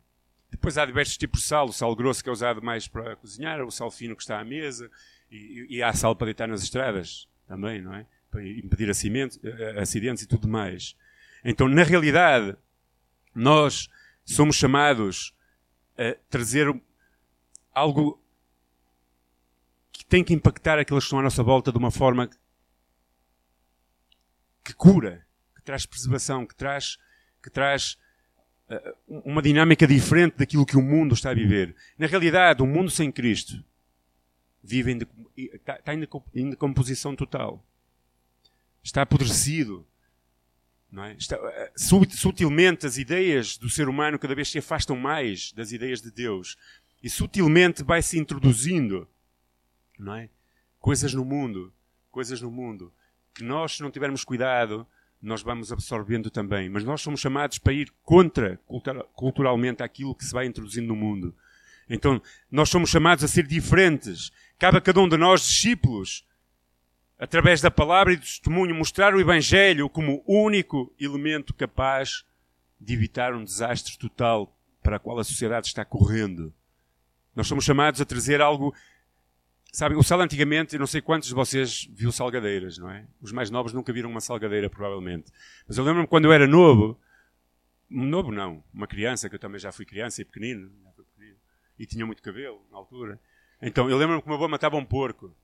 [0.51, 3.63] Depois há diversos tipos de sal, o sal grosso que é usado mais para cozinhar,
[3.63, 4.91] o sal fino que está à mesa,
[5.31, 8.07] e, e há sal para deitar nas estradas também, não é?
[8.31, 10.97] para impedir acidentes e tudo mais.
[11.45, 12.57] Então, na realidade,
[13.35, 13.89] nós
[14.25, 15.35] somos chamados
[15.99, 16.67] a trazer
[17.75, 18.23] algo
[19.93, 22.31] que tem que impactar aqueles que estão à nossa volta de uma forma
[24.63, 26.99] que cura, que traz preservação, que traz,
[27.43, 27.99] que traz
[29.09, 31.75] uma dinâmica diferente daquilo que o mundo está a viver.
[31.99, 33.63] Na realidade, o mundo sem Cristo
[34.63, 34.99] vive em,
[35.37, 35.81] está,
[36.35, 37.65] em decomposição total.
[38.83, 39.87] Está apodrecido.
[40.97, 41.13] É?
[41.13, 46.01] Está, uh, sutilmente as ideias do ser humano cada vez se afastam mais das ideias
[46.01, 46.57] de Deus.
[47.03, 49.09] E sutilmente vai se introduzindo
[49.99, 50.29] não é?
[50.79, 51.73] coisas no mundo,
[52.11, 52.93] coisas no mundo
[53.35, 54.87] que nós, se não tivermos cuidado,
[55.21, 56.69] nós vamos absorvendo também.
[56.69, 58.59] Mas nós somos chamados para ir contra,
[59.15, 61.35] culturalmente, aquilo que se vai introduzindo no mundo.
[61.89, 64.31] Então, nós somos chamados a ser diferentes.
[64.59, 66.25] Cabe a cada um de nós, discípulos,
[67.19, 72.25] através da palavra e do testemunho, mostrar o Evangelho como único elemento capaz
[72.81, 76.55] de evitar um desastre total para o qual a sociedade está correndo.
[77.35, 78.75] Nós somos chamados a trazer algo
[79.73, 83.07] Sabe, o sal antigamente, eu não sei quantos de vocês viu salgadeiras, não é?
[83.21, 85.31] Os mais novos nunca viram uma salgadeira, provavelmente.
[85.67, 86.99] Mas eu lembro-me quando eu era novo,
[87.89, 91.37] novo não, uma criança, que eu também já fui criança e pequenino, pequenino
[91.79, 93.21] e tinha muito cabelo na altura.
[93.63, 95.35] Então, eu lembro-me que o meu avô matava um porco.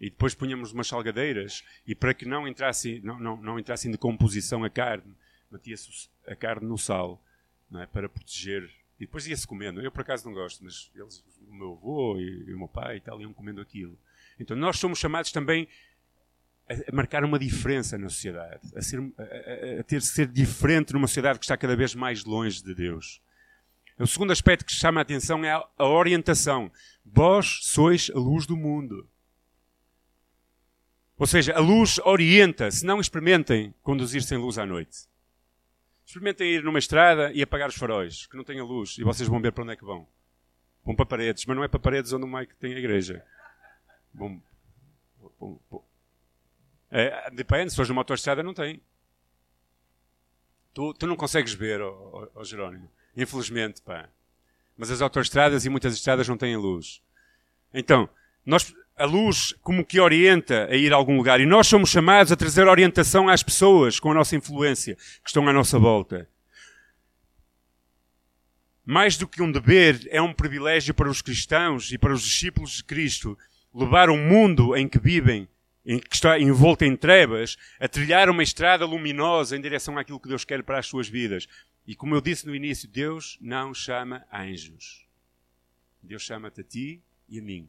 [0.00, 3.92] E depois punhamos umas salgadeiras, e para que não entrasse, não, não, não entrasse em
[3.92, 5.14] decomposição a carne,
[5.48, 7.22] metia-se a carne no sal,
[7.70, 7.86] não é?
[7.86, 8.68] Para proteger
[9.02, 9.80] e depois ia-se comendo.
[9.80, 12.98] Eu, por acaso, não gosto, mas eles, o meu avô e, e o meu pai
[12.98, 13.98] e tal iam comendo aquilo.
[14.38, 15.66] Então, nós somos chamados também
[16.70, 21.08] a, marcar uma diferença na sociedade, a, ser, a, a ter de ser diferente numa
[21.08, 23.20] sociedade que está cada vez mais longe de Deus.
[23.98, 26.70] O segundo aspecto que chama a atenção é a, orientação.
[27.04, 29.08] Vós sois a luz do mundo.
[31.18, 35.10] Ou seja, a luz orienta, se não experimentem conduzir sem luz à noite.
[36.04, 39.40] Experimentem ir numa estrada e apagar os faróis, que não tenha luz, e vocês vão
[39.40, 40.06] ver para onde é que vão.
[40.84, 43.24] Vão para paredes, mas não é para paredes onde o Mike tem a igreja.
[44.12, 44.40] Bom,
[45.38, 45.84] bom, bom.
[46.90, 48.82] É, depende, se fores numa autoestrada não tem.
[50.74, 52.90] Tu, tu não consegues ver, oh, oh, oh Jerónimo.
[53.16, 54.08] Infelizmente, pá.
[54.76, 57.02] Mas as autoestradas e muitas estradas não têm luz.
[57.72, 58.08] Então,
[58.44, 61.40] nós, a luz como que orienta a ir a algum lugar.
[61.40, 65.48] E nós somos chamados a trazer orientação às pessoas com a nossa influência que estão
[65.48, 66.28] à nossa volta.
[68.86, 72.76] Mais do que um dever, é um privilégio para os cristãos e para os discípulos
[72.76, 73.36] de Cristo
[73.74, 75.48] levar o mundo em que vivem,
[75.84, 80.28] em que está envolto em trevas, a trilhar uma estrada luminosa em direção àquilo que
[80.28, 81.48] Deus quer para as suas vidas.
[81.84, 85.04] E como eu disse no início, Deus não chama anjos.
[86.00, 87.68] Deus chama-te a ti e a mim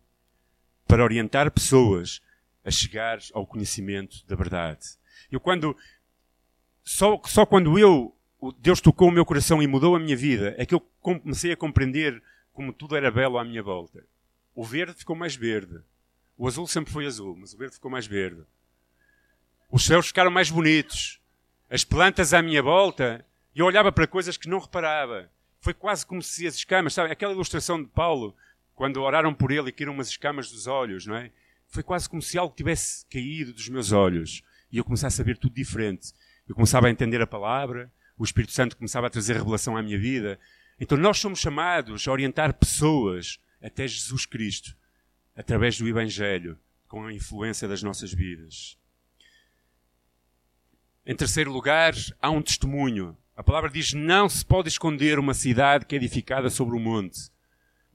[0.93, 2.21] para orientar pessoas
[2.63, 4.89] a chegar ao conhecimento da verdade.
[5.31, 5.75] Eu quando
[6.83, 8.15] só, só quando eu
[8.59, 11.57] Deus tocou o meu coração e mudou a minha vida é que eu comecei a
[11.57, 14.05] compreender como tudo era belo à minha volta.
[14.53, 15.81] O verde ficou mais verde.
[16.37, 18.43] O azul sempre foi azul, mas o verde ficou mais verde.
[19.71, 21.19] Os céus ficaram mais bonitos.
[21.71, 23.25] As plantas à minha volta,
[23.55, 25.27] eu olhava para coisas que não reparava.
[25.59, 27.11] Foi quase como se as escamas, sabe?
[27.11, 28.35] Aquela ilustração de Paulo,
[28.75, 31.31] quando oraram por ele e caíram umas escamas dos olhos, não é?
[31.67, 35.37] Foi quase como se algo tivesse caído dos meus olhos e eu começasse a ver
[35.37, 36.13] tudo diferente.
[36.47, 39.97] Eu começava a entender a palavra, o Espírito Santo começava a trazer revelação à minha
[39.97, 40.39] vida.
[40.79, 44.75] Então nós somos chamados a orientar pessoas até Jesus Cristo,
[45.35, 48.77] através do Evangelho, com a influência das nossas vidas.
[51.05, 53.17] Em terceiro lugar, há um testemunho.
[53.35, 57.32] A palavra diz: Não se pode esconder uma cidade que é edificada sobre o monte.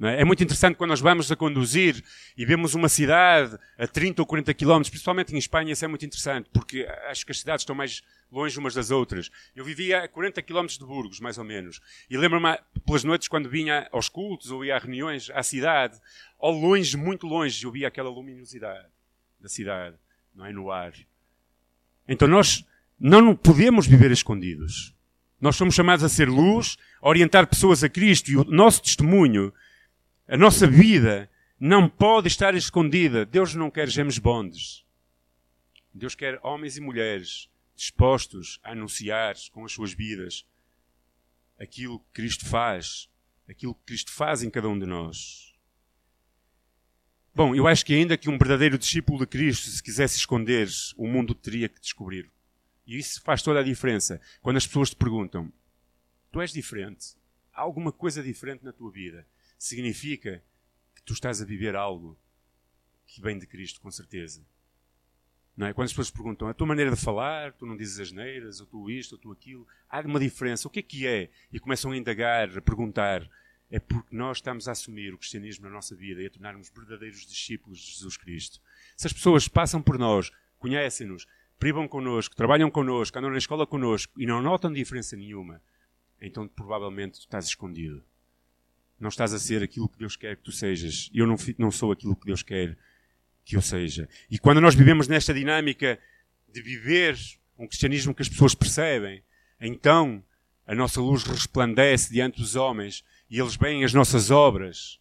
[0.00, 0.20] É?
[0.20, 0.24] é?
[0.24, 2.02] muito interessante quando nós vamos a conduzir
[2.36, 6.06] e vemos uma cidade a 30 ou 40 quilómetros, principalmente em Espanha, isso é muito
[6.06, 9.30] interessante, porque acho que as cidades estão mais longe umas das outras.
[9.56, 11.80] Eu vivia a 40 quilómetros de Burgos, mais ou menos.
[12.08, 15.98] E lembro-me, pelas noites, quando vinha aos cultos ou ia a reuniões à cidade,
[16.38, 18.86] ao longe, muito longe, eu via aquela luminosidade
[19.40, 19.96] da cidade,
[20.34, 20.52] não é?
[20.52, 20.92] No ar.
[22.06, 22.64] Então nós
[22.98, 24.94] não podemos viver escondidos.
[25.40, 29.52] Nós somos chamados a ser luz, a orientar pessoas a Cristo e o nosso testemunho
[30.28, 33.24] a nossa vida não pode estar escondida.
[33.24, 34.84] Deus não quer gemes bondes.
[35.92, 40.44] Deus quer homens e mulheres dispostos a anunciar com as suas vidas
[41.58, 43.08] aquilo que Cristo faz,
[43.48, 45.54] aquilo que Cristo faz em cada um de nós.
[47.34, 51.06] Bom, eu acho que ainda que um verdadeiro discípulo de Cristo, se quisesse esconder, o
[51.06, 52.30] mundo teria que descobrir.
[52.86, 54.20] E isso faz toda a diferença.
[54.42, 55.52] Quando as pessoas te perguntam:
[56.30, 57.16] Tu és diferente?
[57.52, 59.26] Há alguma coisa diferente na tua vida?
[59.58, 60.42] Significa
[60.94, 62.16] que tu estás a viver algo
[63.06, 64.46] que vem de Cristo, com certeza.
[65.56, 65.72] Não é?
[65.72, 68.66] Quando as pessoas perguntam a tua maneira de falar, tu não dizes as neiras, ou
[68.66, 70.68] tu isto, ou tu aquilo, há uma diferença.
[70.68, 71.30] O que é que é?
[71.52, 73.28] E começam a indagar, a perguntar.
[73.70, 77.26] É porque nós estamos a assumir o cristianismo na nossa vida e a tornarmos verdadeiros
[77.26, 78.60] discípulos de Jesus Cristo.
[78.96, 81.26] Se as pessoas passam por nós, conhecem-nos,
[81.58, 85.60] privam connosco, trabalham connosco, andam na escola connosco e não notam diferença nenhuma,
[86.20, 88.02] então provavelmente tu estás escondido.
[88.98, 91.10] Não estás a ser aquilo que Deus quer que tu sejas.
[91.14, 92.76] Eu não, não sou aquilo que Deus quer
[93.44, 94.08] que eu seja.
[94.30, 95.98] E quando nós vivemos nesta dinâmica
[96.52, 97.16] de viver
[97.58, 99.22] um cristianismo que as pessoas percebem,
[99.60, 100.22] então
[100.66, 104.98] a nossa luz resplandece diante dos homens e eles veem as nossas obras.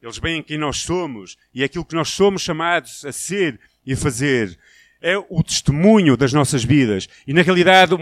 [0.00, 3.92] Eles veem quem nós somos e é aquilo que nós somos chamados a ser e
[3.92, 4.58] a fazer
[5.00, 7.08] é o testemunho das nossas vidas.
[7.26, 7.94] E na realidade,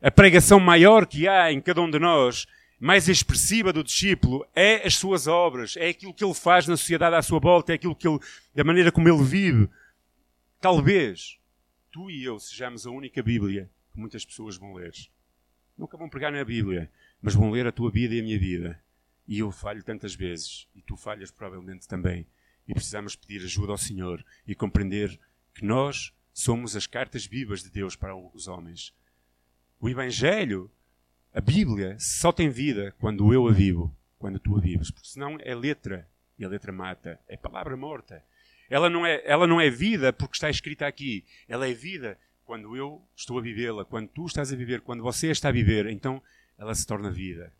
[0.00, 2.46] a pregação maior que há em cada um de nós,
[2.82, 7.14] mais expressiva do discípulo, é as suas obras, é aquilo que ele faz na sociedade
[7.14, 8.18] à sua volta, é aquilo que ele,
[8.54, 9.68] da maneira como ele vive.
[10.60, 11.38] Talvez
[11.90, 14.92] tu e eu sejamos a única Bíblia que muitas pessoas vão ler.
[15.76, 16.90] Nunca vão pregar na Bíblia,
[17.20, 18.80] mas vão ler a tua vida e a minha vida.
[19.28, 22.26] E eu falho tantas vezes, e tu falhas provavelmente também.
[22.66, 25.18] E precisamos pedir ajuda ao Senhor e compreender
[25.54, 28.94] que nós Somos as cartas vivas de Deus para os homens.
[29.78, 30.70] O Evangelho,
[31.34, 34.90] a Bíblia, só tem vida quando eu a vivo, quando tu a vives.
[34.90, 37.18] Porque senão é letra, e a letra mata.
[37.26, 38.22] É palavra morta.
[38.68, 41.24] Ela não é, ela não é vida porque está escrita aqui.
[41.48, 45.30] Ela é vida quando eu estou a vivê-la, quando tu estás a viver, quando você
[45.30, 45.86] está a viver.
[45.86, 46.22] Então
[46.58, 47.52] ela se torna vida.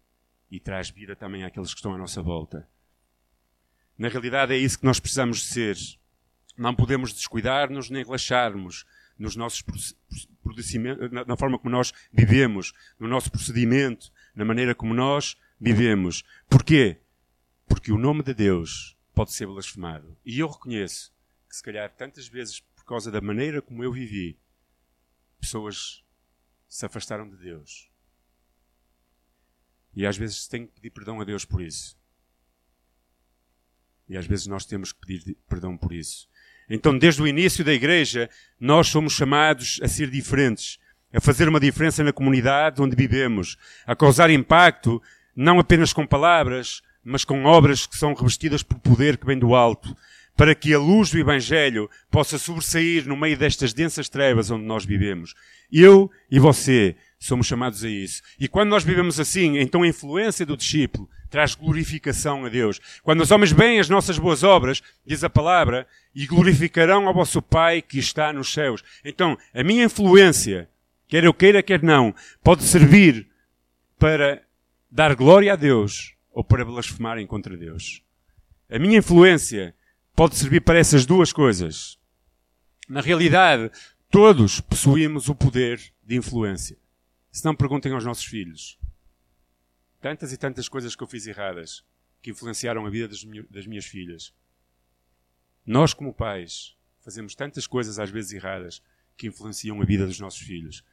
[0.50, 2.68] E traz vida também àqueles que estão à nossa volta.
[3.96, 5.76] Na realidade é isso que nós precisamos ser.
[6.56, 8.84] Não podemos descuidar-nos nem relaxarmos
[9.18, 9.62] nos nossos
[11.10, 16.24] na, na forma como nós vivemos, no nosso procedimento, na maneira como nós vivemos.
[16.48, 17.00] Porquê?
[17.66, 20.16] Porque o nome de Deus pode ser blasfemado.
[20.24, 21.12] E eu reconheço
[21.48, 24.38] que, se calhar, tantas vezes, por causa da maneira como eu vivi,
[25.40, 26.04] pessoas
[26.68, 27.90] se afastaram de Deus.
[29.94, 31.98] E às vezes tenho que pedir perdão a Deus por isso.
[34.08, 36.28] E às vezes nós temos que pedir perdão por isso.
[36.68, 40.78] Então, desde o início da igreja, nós somos chamados a ser diferentes,
[41.12, 45.02] a fazer uma diferença na comunidade onde vivemos, a causar impacto,
[45.34, 49.54] não apenas com palavras, mas com obras que são revestidas por poder que vem do
[49.54, 49.94] alto,
[50.36, 54.84] para que a luz do Evangelho possa sobressair no meio destas densas trevas onde nós
[54.84, 55.34] vivemos.
[55.70, 58.22] Eu e você somos chamados a isso.
[58.38, 62.78] E quando nós vivemos assim, então a influência do discípulo traz glorificação a Deus.
[63.02, 67.40] Quando os homens veem as nossas boas obras, diz a palavra, e glorificarão ao vosso
[67.40, 68.84] Pai que está nos céus.
[69.02, 70.68] Então, a minha influência,
[71.08, 72.14] quer eu queira, quer não,
[72.44, 73.26] pode servir
[73.98, 74.42] para
[74.90, 78.02] dar glória a Deus ou para blasfemarem contra Deus.
[78.70, 79.74] A minha influência
[80.14, 81.98] pode servir para essas duas coisas.
[82.86, 83.70] Na realidade,
[84.10, 86.76] todos possuímos o poder de influência.
[87.30, 88.81] Se não, perguntem aos nossos filhos
[90.02, 91.84] tantas e tantas coisas que eu fiz erradas
[92.20, 94.34] que influenciaram a vida das, das minhas filhas.
[95.64, 98.82] Nós, como pais, fazemos tantas coisas às vezes erradas
[99.16, 100.84] que influenciam a vida dos nossos filhos.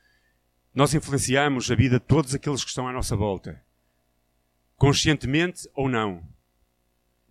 [0.73, 3.59] Nós influenciamos a vida de todos aqueles que estão à nossa volta,
[4.77, 6.23] conscientemente ou não.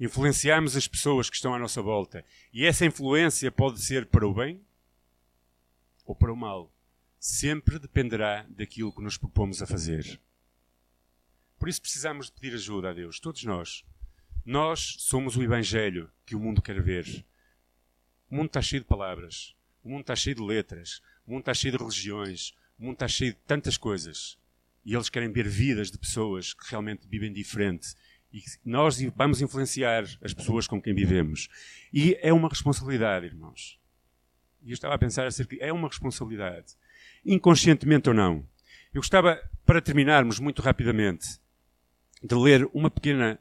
[0.01, 2.25] Influenciamos as pessoas que estão à nossa volta.
[2.53, 4.61] E essa influência pode ser para o bem
[6.05, 6.73] ou para o mal.
[7.21, 10.21] Sempre dependerá daquilo que nos propomos a fazer.
[11.59, 13.85] Por isso precisamos pedir ajuda a Deus, todos nós.
[14.45, 17.25] Nós somos o Evangelho que o mundo quer ver.
[18.31, 21.55] O mundo está cheio de palavras, o mundo está cheio de letras, o mundo está
[21.55, 24.39] cheio de religiões, o mundo está cheio de tantas coisas.
[24.85, 27.95] E eles querem ver vidas de pessoas que realmente vivem diferente.
[28.33, 31.49] E nós vamos influenciar as pessoas com quem vivemos.
[31.93, 33.79] E é uma responsabilidade, irmãos.
[34.63, 35.57] E eu estava a pensar acerca.
[35.61, 36.75] É uma responsabilidade.
[37.25, 38.47] Inconscientemente ou não.
[38.93, 41.39] Eu gostava, para terminarmos muito rapidamente,
[42.23, 43.39] de ler uma pequena,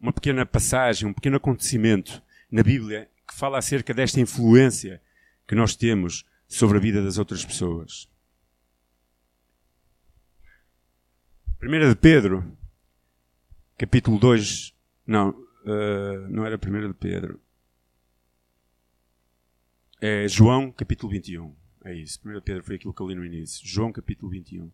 [0.00, 5.00] uma pequena passagem, um pequeno acontecimento na Bíblia que fala acerca desta influência
[5.46, 8.08] que nós temos sobre a vida das outras pessoas.
[11.62, 12.56] 1 de Pedro,
[13.76, 14.74] capítulo 2,
[15.06, 17.40] não, uh, não era 1 de Pedro.
[20.00, 21.54] É João, capítulo 21.
[21.84, 22.18] É isso.
[22.24, 23.66] 1 de Pedro foi aquilo que eu li no início.
[23.66, 24.72] João, capítulo 21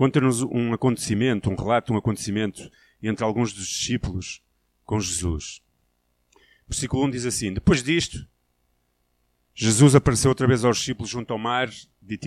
[0.00, 2.70] conta-nos um acontecimento, um relato um acontecimento
[3.02, 4.42] entre alguns dos discípulos
[4.82, 5.60] com Jesus.
[6.66, 8.26] Versículo 1 diz assim: Depois disto,
[9.54, 11.68] Jesus apareceu outra vez aos discípulos junto ao mar
[12.00, 12.18] de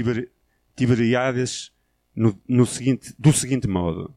[0.76, 1.74] Tiberiades
[2.16, 4.16] no, no seguinte, do seguinte modo: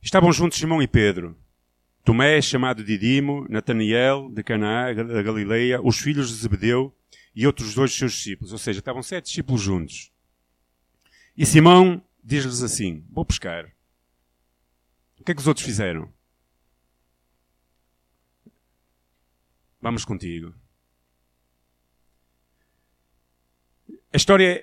[0.00, 1.36] Estavam juntos Simão e Pedro,
[2.02, 6.96] Tomé, chamado Didimo, Nataniel, de Canaã, da Galileia, os filhos de Zebedeu
[7.36, 8.50] e outros dois seus discípulos.
[8.50, 10.10] Ou seja, estavam sete discípulos juntos.
[11.36, 13.72] E Simão diz-lhes assim: Vou pescar.
[15.18, 16.12] O que é que os outros fizeram?
[19.80, 20.54] Vamos contigo.
[24.12, 24.62] A história.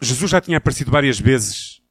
[0.00, 1.82] Jesus já tinha aparecido várias vezes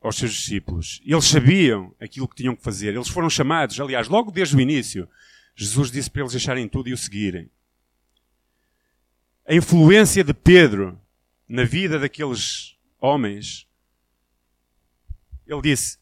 [0.00, 1.00] aos seus discípulos.
[1.04, 2.94] Eles sabiam aquilo que tinham que fazer.
[2.94, 5.08] Eles foram chamados, aliás, logo desde o início.
[5.54, 7.50] Jesus disse para eles deixarem tudo e o seguirem.
[9.46, 11.00] A influência de Pedro
[11.48, 13.66] na vida daqueles homens.
[15.46, 15.98] Ele disse: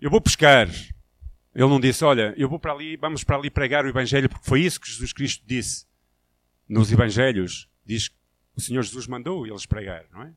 [0.00, 0.68] Eu vou pescar.
[0.68, 4.46] Ele não disse: Olha, eu vou para ali, vamos para ali pregar o Evangelho, porque
[4.46, 5.86] foi isso que Jesus Cristo disse
[6.68, 7.68] nos Evangelhos.
[7.84, 8.16] Diz que
[8.56, 10.32] o Senhor Jesus mandou eles pregar, não é?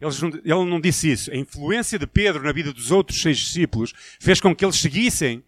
[0.00, 1.30] ele não disse isso.
[1.32, 5.42] A influência de Pedro na vida dos outros seis discípulos fez com que eles seguissem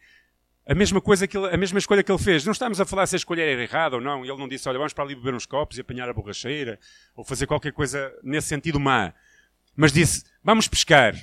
[0.66, 2.44] a mesma, coisa que ele, a mesma escolha que ele fez.
[2.44, 4.24] Não estamos a falar se a escolha era errada ou não.
[4.24, 6.78] Ele não disse, olha, vamos para ali beber uns copos e apanhar a borracheira,
[7.14, 9.14] ou fazer qualquer coisa nesse sentido má.
[9.80, 11.14] Mas disse, vamos pescar.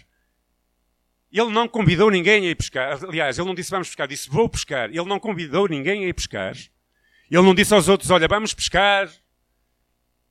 [1.32, 2.98] Ele não convidou ninguém a ir pescar.
[3.06, 4.90] Aliás, ele não disse vamos pescar, disse vou pescar.
[4.90, 6.56] Ele não convidou ninguém a ir pescar.
[6.56, 9.12] Ele não disse aos outros, olha, vamos pescar.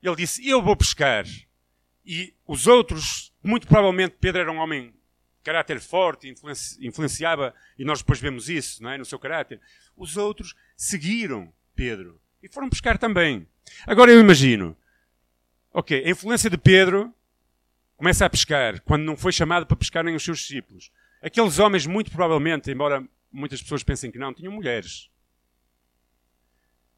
[0.03, 1.25] Ele disse, eu vou pescar.
[2.05, 4.93] E os outros, muito provavelmente Pedro era um homem
[5.41, 8.97] caráter forte, influenci, influenciava, e nós depois vemos isso, não é?
[8.97, 9.61] No seu caráter.
[9.95, 13.47] Os outros seguiram Pedro e foram pescar também.
[13.85, 14.75] Agora eu imagino,
[15.71, 17.13] ok, a influência de Pedro
[17.97, 20.91] começa a pescar quando não foi chamado para pescar nem os seus discípulos.
[21.21, 25.09] Aqueles homens, muito provavelmente, embora muitas pessoas pensem que não, tinham mulheres.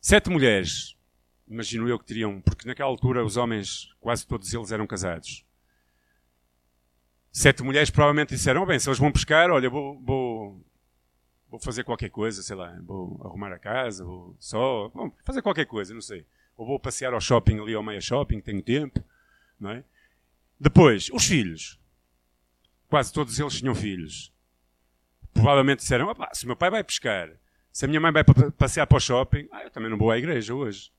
[0.02, 0.96] Sete mulheres,
[1.48, 5.46] imagino eu que teriam, porque naquela altura os homens, quase todos eles eram casados.
[7.32, 10.66] Sete mulheres provavelmente disseram: oh, bem, se eles vão pescar, olha, vou, vou,
[11.50, 15.66] vou fazer qualquer coisa, sei lá, vou arrumar a casa, vou só, bom, fazer qualquer
[15.66, 16.26] coisa, não sei.
[16.58, 19.04] Ou vou passear ao shopping ali ao meia shopping, tenho tempo,
[19.60, 19.84] não é?
[20.60, 21.80] Depois, os filhos.
[22.90, 24.34] Quase todos eles tinham filhos.
[25.34, 27.30] Provavelmente disseram: se meu pai vai pescar,
[27.72, 28.24] se a minha mãe vai
[28.58, 30.92] passear para o shopping, ah, eu também não vou à igreja hoje.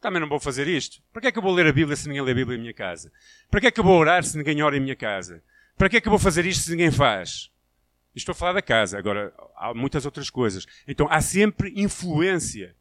[0.00, 1.02] Também não vou fazer isto.
[1.12, 2.60] Para que é que eu vou ler a Bíblia se ninguém lê a Bíblia em
[2.60, 3.12] minha casa?
[3.50, 5.42] Para que é que eu vou orar se ninguém ora em minha casa?
[5.76, 7.50] Para que é que eu vou fazer isto se ninguém faz?
[8.14, 8.98] Estou a falar da casa.
[8.98, 10.66] Agora, há muitas outras coisas.
[10.86, 12.74] Então, há sempre influência.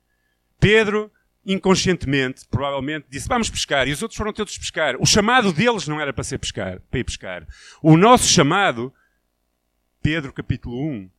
[0.59, 1.11] Pedro,
[1.45, 3.87] inconscientemente, provavelmente, disse, vamos pescar.
[3.87, 4.95] E os outros foram todos pescar.
[4.99, 7.47] O chamado deles não era para ser pescar, para ir pescar.
[7.81, 8.93] O nosso chamado,
[10.01, 11.09] Pedro capítulo 1,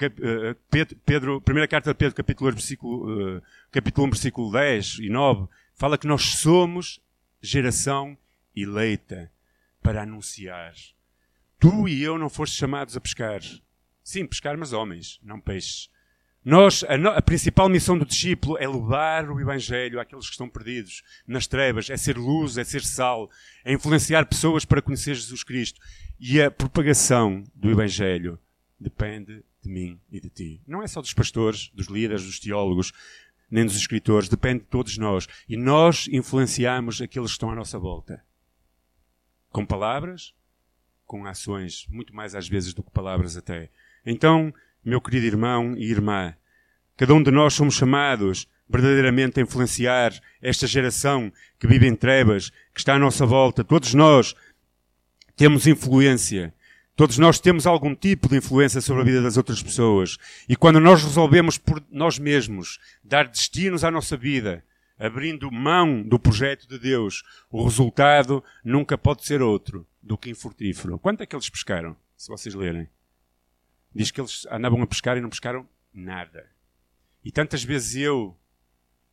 [0.00, 0.56] eh,
[1.04, 3.42] Pedro, primeira carta de Pedro, capítulo, 1, versículo, eh,
[3.72, 7.00] capítulo 1, versículo 10 e 9, fala que nós somos
[7.42, 8.16] geração
[8.54, 9.30] eleita
[9.82, 10.74] para anunciar.
[11.58, 13.40] Tu e eu não foste chamados a pescar.
[14.02, 15.90] Sim, pescar, mas homens, não peixes.
[16.44, 20.48] Nós, a, no, a, principal missão do discípulo é levar o Evangelho àqueles que estão
[20.48, 23.30] perdidos nas trevas, é ser luz, é ser sal,
[23.64, 25.80] é influenciar pessoas para conhecer Jesus Cristo.
[26.20, 28.38] E a propagação do Evangelho
[28.78, 30.62] depende de mim e de ti.
[30.66, 32.92] Não é só dos pastores, dos líderes, dos teólogos,
[33.50, 35.26] nem dos escritores, depende de todos nós.
[35.48, 38.22] E nós influenciamos aqueles que estão à nossa volta.
[39.50, 40.34] Com palavras,
[41.06, 43.70] com ações, muito mais às vezes do que palavras até.
[44.04, 44.52] Então,
[44.84, 46.34] meu querido irmão e irmã,
[46.96, 52.50] cada um de nós somos chamados verdadeiramente a influenciar esta geração que vive em trevas,
[52.72, 53.62] que está à nossa volta.
[53.62, 54.34] Todos nós
[55.36, 56.54] temos influência
[56.96, 60.16] Todos nós temos algum tipo de influência sobre a vida das outras pessoas.
[60.48, 64.64] E quando nós resolvemos por nós mesmos dar destinos à nossa vida,
[64.96, 70.96] abrindo mão do projeto de Deus, o resultado nunca pode ser outro do que infrutífero.
[70.96, 71.96] Quanto é que eles pescaram?
[72.16, 72.88] Se vocês lerem.
[73.94, 76.50] Diz que eles andavam a pescar e não pescaram nada.
[77.24, 78.36] E tantas vezes eu,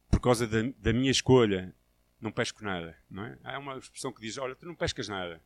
[0.09, 1.73] por causa da, da minha escolha,
[2.19, 2.97] não pesco nada.
[3.09, 3.37] Não é?
[3.43, 5.41] Há uma expressão que diz: Olha, tu não pescas nada.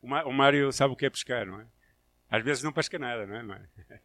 [0.00, 1.66] O Mário sabe o que é pescar, não é?
[2.30, 3.68] Às vezes não pesca nada, não é?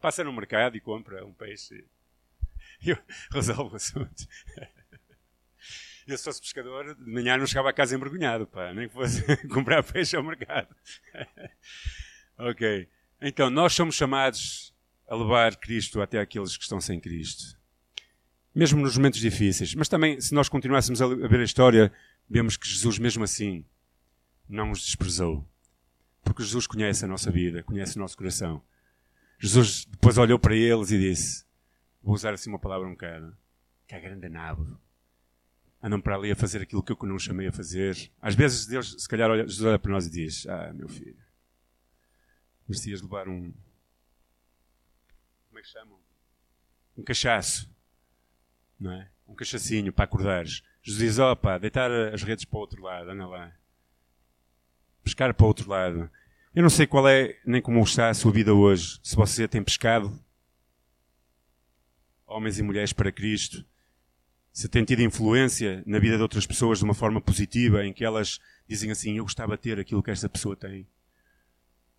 [0.00, 1.86] Passa no mercado e compra um peixe
[2.84, 2.96] e
[3.32, 4.26] resolve o assunto.
[6.06, 9.82] Eu, se fosse pescador, de manhã não chegava a casa embrulhado, pá, nem fosse comprar
[9.82, 10.68] peixe ao mercado.
[12.36, 12.86] ok.
[13.26, 14.74] Então, nós somos chamados
[15.08, 17.58] a levar Cristo até aqueles que estão sem Cristo.
[18.54, 19.74] Mesmo nos momentos difíceis.
[19.74, 21.90] Mas também, se nós continuássemos a ver a história,
[22.28, 23.64] vemos que Jesus, mesmo assim,
[24.46, 25.42] não os desprezou.
[26.22, 28.62] Porque Jesus conhece a nossa vida, conhece o nosso coração.
[29.38, 31.46] Jesus depois olhou para eles e disse:
[32.02, 33.34] Vou usar assim uma palavra um bocado.
[33.88, 34.78] Que é grande nabo.
[35.82, 37.96] Andam para ali a fazer aquilo que eu não chamei a fazer.
[38.20, 41.23] Às vezes Deus, se calhar, olha, Jesus olha para nós e diz: Ah, meu filho,
[42.68, 43.52] Merecias levar um.
[45.48, 45.98] Como é que chamam?
[46.96, 47.70] Um cachaço.
[48.78, 49.10] Não é?
[49.26, 50.62] Um cachacinho para acordares.
[50.82, 53.52] Jesus diz: opa, deitar as redes para o outro lado, anda lá.
[55.02, 56.10] Pescar para o outro lado.
[56.54, 59.00] Eu não sei qual é, nem como está a sua vida hoje.
[59.02, 60.16] Se você tem pescado,
[62.26, 63.64] homens e mulheres para Cristo,
[64.52, 68.04] se tem tido influência na vida de outras pessoas de uma forma positiva, em que
[68.04, 70.86] elas dizem assim: Eu gostava de ter aquilo que esta pessoa tem.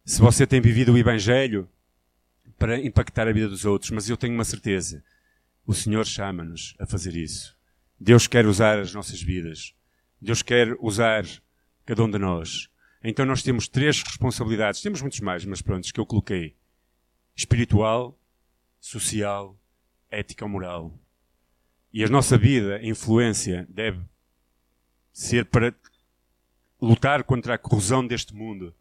[0.05, 1.67] Se você tem vivido o Evangelho
[2.59, 5.03] para impactar a vida dos outros, mas eu tenho uma certeza:
[5.65, 7.57] o Senhor chama-nos a fazer isso.
[7.99, 9.73] Deus quer usar as nossas vidas.
[10.21, 11.25] Deus quer usar
[11.87, 12.69] cada um de nós.
[13.03, 14.79] Então nós temos três responsabilidades.
[14.79, 16.55] Temos muitos mais, mas pronto, que eu coloquei:
[17.35, 18.15] espiritual,
[18.79, 19.57] social,
[20.11, 20.93] ética ou moral.
[21.91, 23.99] E a nossa vida, a influência, deve
[25.11, 25.73] ser para
[26.79, 28.71] lutar contra a corrosão deste mundo,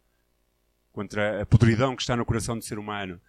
[0.95, 3.21] contra a podridão que está no coração do ser humano.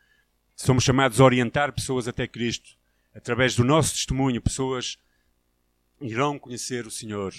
[0.55, 2.77] Somos chamados a orientar pessoas até Cristo.
[3.13, 4.99] Através do nosso testemunho, pessoas
[5.99, 7.33] irão conhecer o Senhor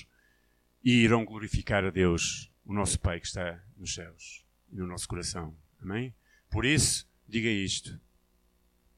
[0.83, 5.07] e irão glorificar a Deus, o nosso Pai que está nos céus e no nosso
[5.07, 5.57] coração.
[5.81, 6.13] Amém?
[6.51, 7.99] Por isso, diga isto: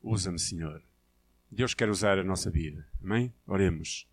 [0.03, 0.83] usa-me, Senhor.
[1.51, 2.89] Deus quer usar a nossa vida.
[3.03, 3.35] Amém?
[3.47, 4.07] Oremos.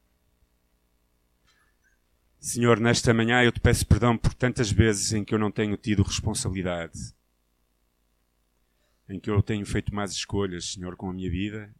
[2.45, 5.75] Senhor, nesta manhã eu te peço perdão por tantas vezes em que eu não tenho
[5.75, 7.11] tido responsabilidade,
[9.09, 11.73] em que eu tenho feito más escolhas, Senhor, com a minha vida,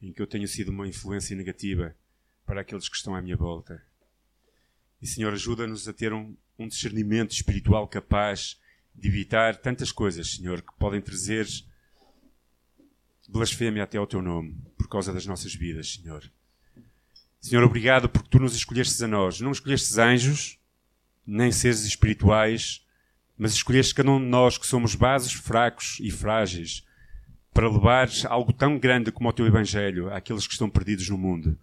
[0.00, 1.94] em que eu tenho sido uma influência negativa
[2.44, 3.80] para aqueles que estão à minha volta.
[5.00, 8.60] E, Senhor, ajuda-nos a ter um, um discernimento espiritual capaz
[8.92, 11.46] de evitar tantas coisas, Senhor, que podem trazer
[13.28, 16.28] blasfémia até ao teu nome, por causa das nossas vidas, Senhor.
[17.42, 19.40] Senhor, obrigado porque tu nos escolhestes a nós.
[19.40, 20.58] Não escolhestes anjos,
[21.26, 22.86] nem seres espirituais,
[23.36, 26.86] mas escolheste cada um de nós que somos bases fracos e frágeis
[27.52, 31.58] para levar algo tão grande como o teu Evangelho àqueles que estão perdidos no mundo.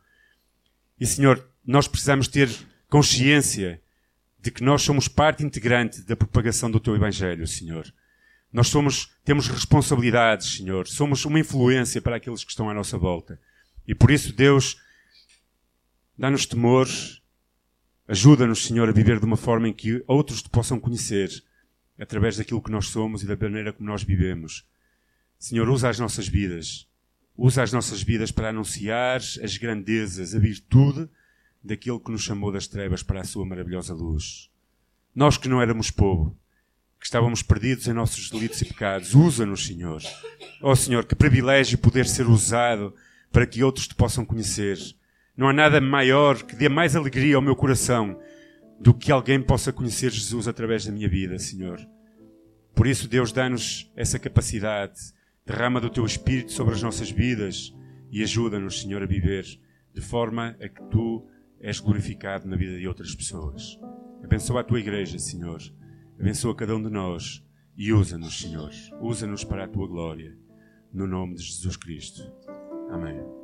[0.99, 2.49] E, Senhor, nós precisamos ter
[2.89, 3.81] consciência
[4.37, 7.91] de que nós somos parte integrante da propagação do teu Evangelho, Senhor.
[8.51, 10.87] Nós somos, temos responsabilidades, Senhor.
[10.87, 13.39] Somos uma influência para aqueles que estão à nossa volta.
[13.87, 14.77] E por isso, Deus,
[16.19, 16.87] dá-nos temor,
[18.05, 21.31] ajuda-nos, Senhor, a viver de uma forma em que outros te possam conhecer
[21.97, 24.67] através daquilo que nós somos e da maneira como nós vivemos.
[25.37, 26.85] Senhor, usa as nossas vidas.
[27.37, 31.09] Usa as nossas vidas para anunciar as grandezas, a virtude
[31.63, 34.51] daquele que nos chamou das trevas para a sua maravilhosa luz.
[35.15, 36.37] Nós que não éramos povo,
[36.99, 39.15] que estávamos perdidos em nossos delitos e pecados.
[39.15, 40.01] Usa-nos, Senhor.
[40.61, 42.93] Ó oh, Senhor, que privilégio poder ser usado
[43.31, 44.77] para que outros te possam conhecer.
[45.39, 48.19] Não há nada maior que dê mais alegria ao meu coração
[48.77, 51.79] do que alguém possa conhecer Jesus através da minha vida, Senhor.
[52.75, 54.99] Por isso, Deus, dá-nos essa capacidade.
[55.45, 57.73] Derrama do teu Espírito sobre as nossas vidas
[58.11, 59.45] e ajuda-nos, Senhor, a viver
[59.93, 61.25] de forma a que tu
[61.61, 63.79] és glorificado na vida de outras pessoas.
[64.21, 65.61] Abençoa a tua igreja, Senhor.
[66.19, 67.41] Abençoa cada um de nós
[67.77, 68.71] e usa-nos, Senhor.
[68.99, 70.37] Usa-nos para a tua glória.
[70.93, 72.29] No nome de Jesus Cristo.
[72.91, 73.38] Amém.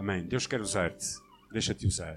[0.00, 0.24] Amém.
[0.24, 1.04] Deus quer usar-te.
[1.52, 2.16] Deixa-te usar.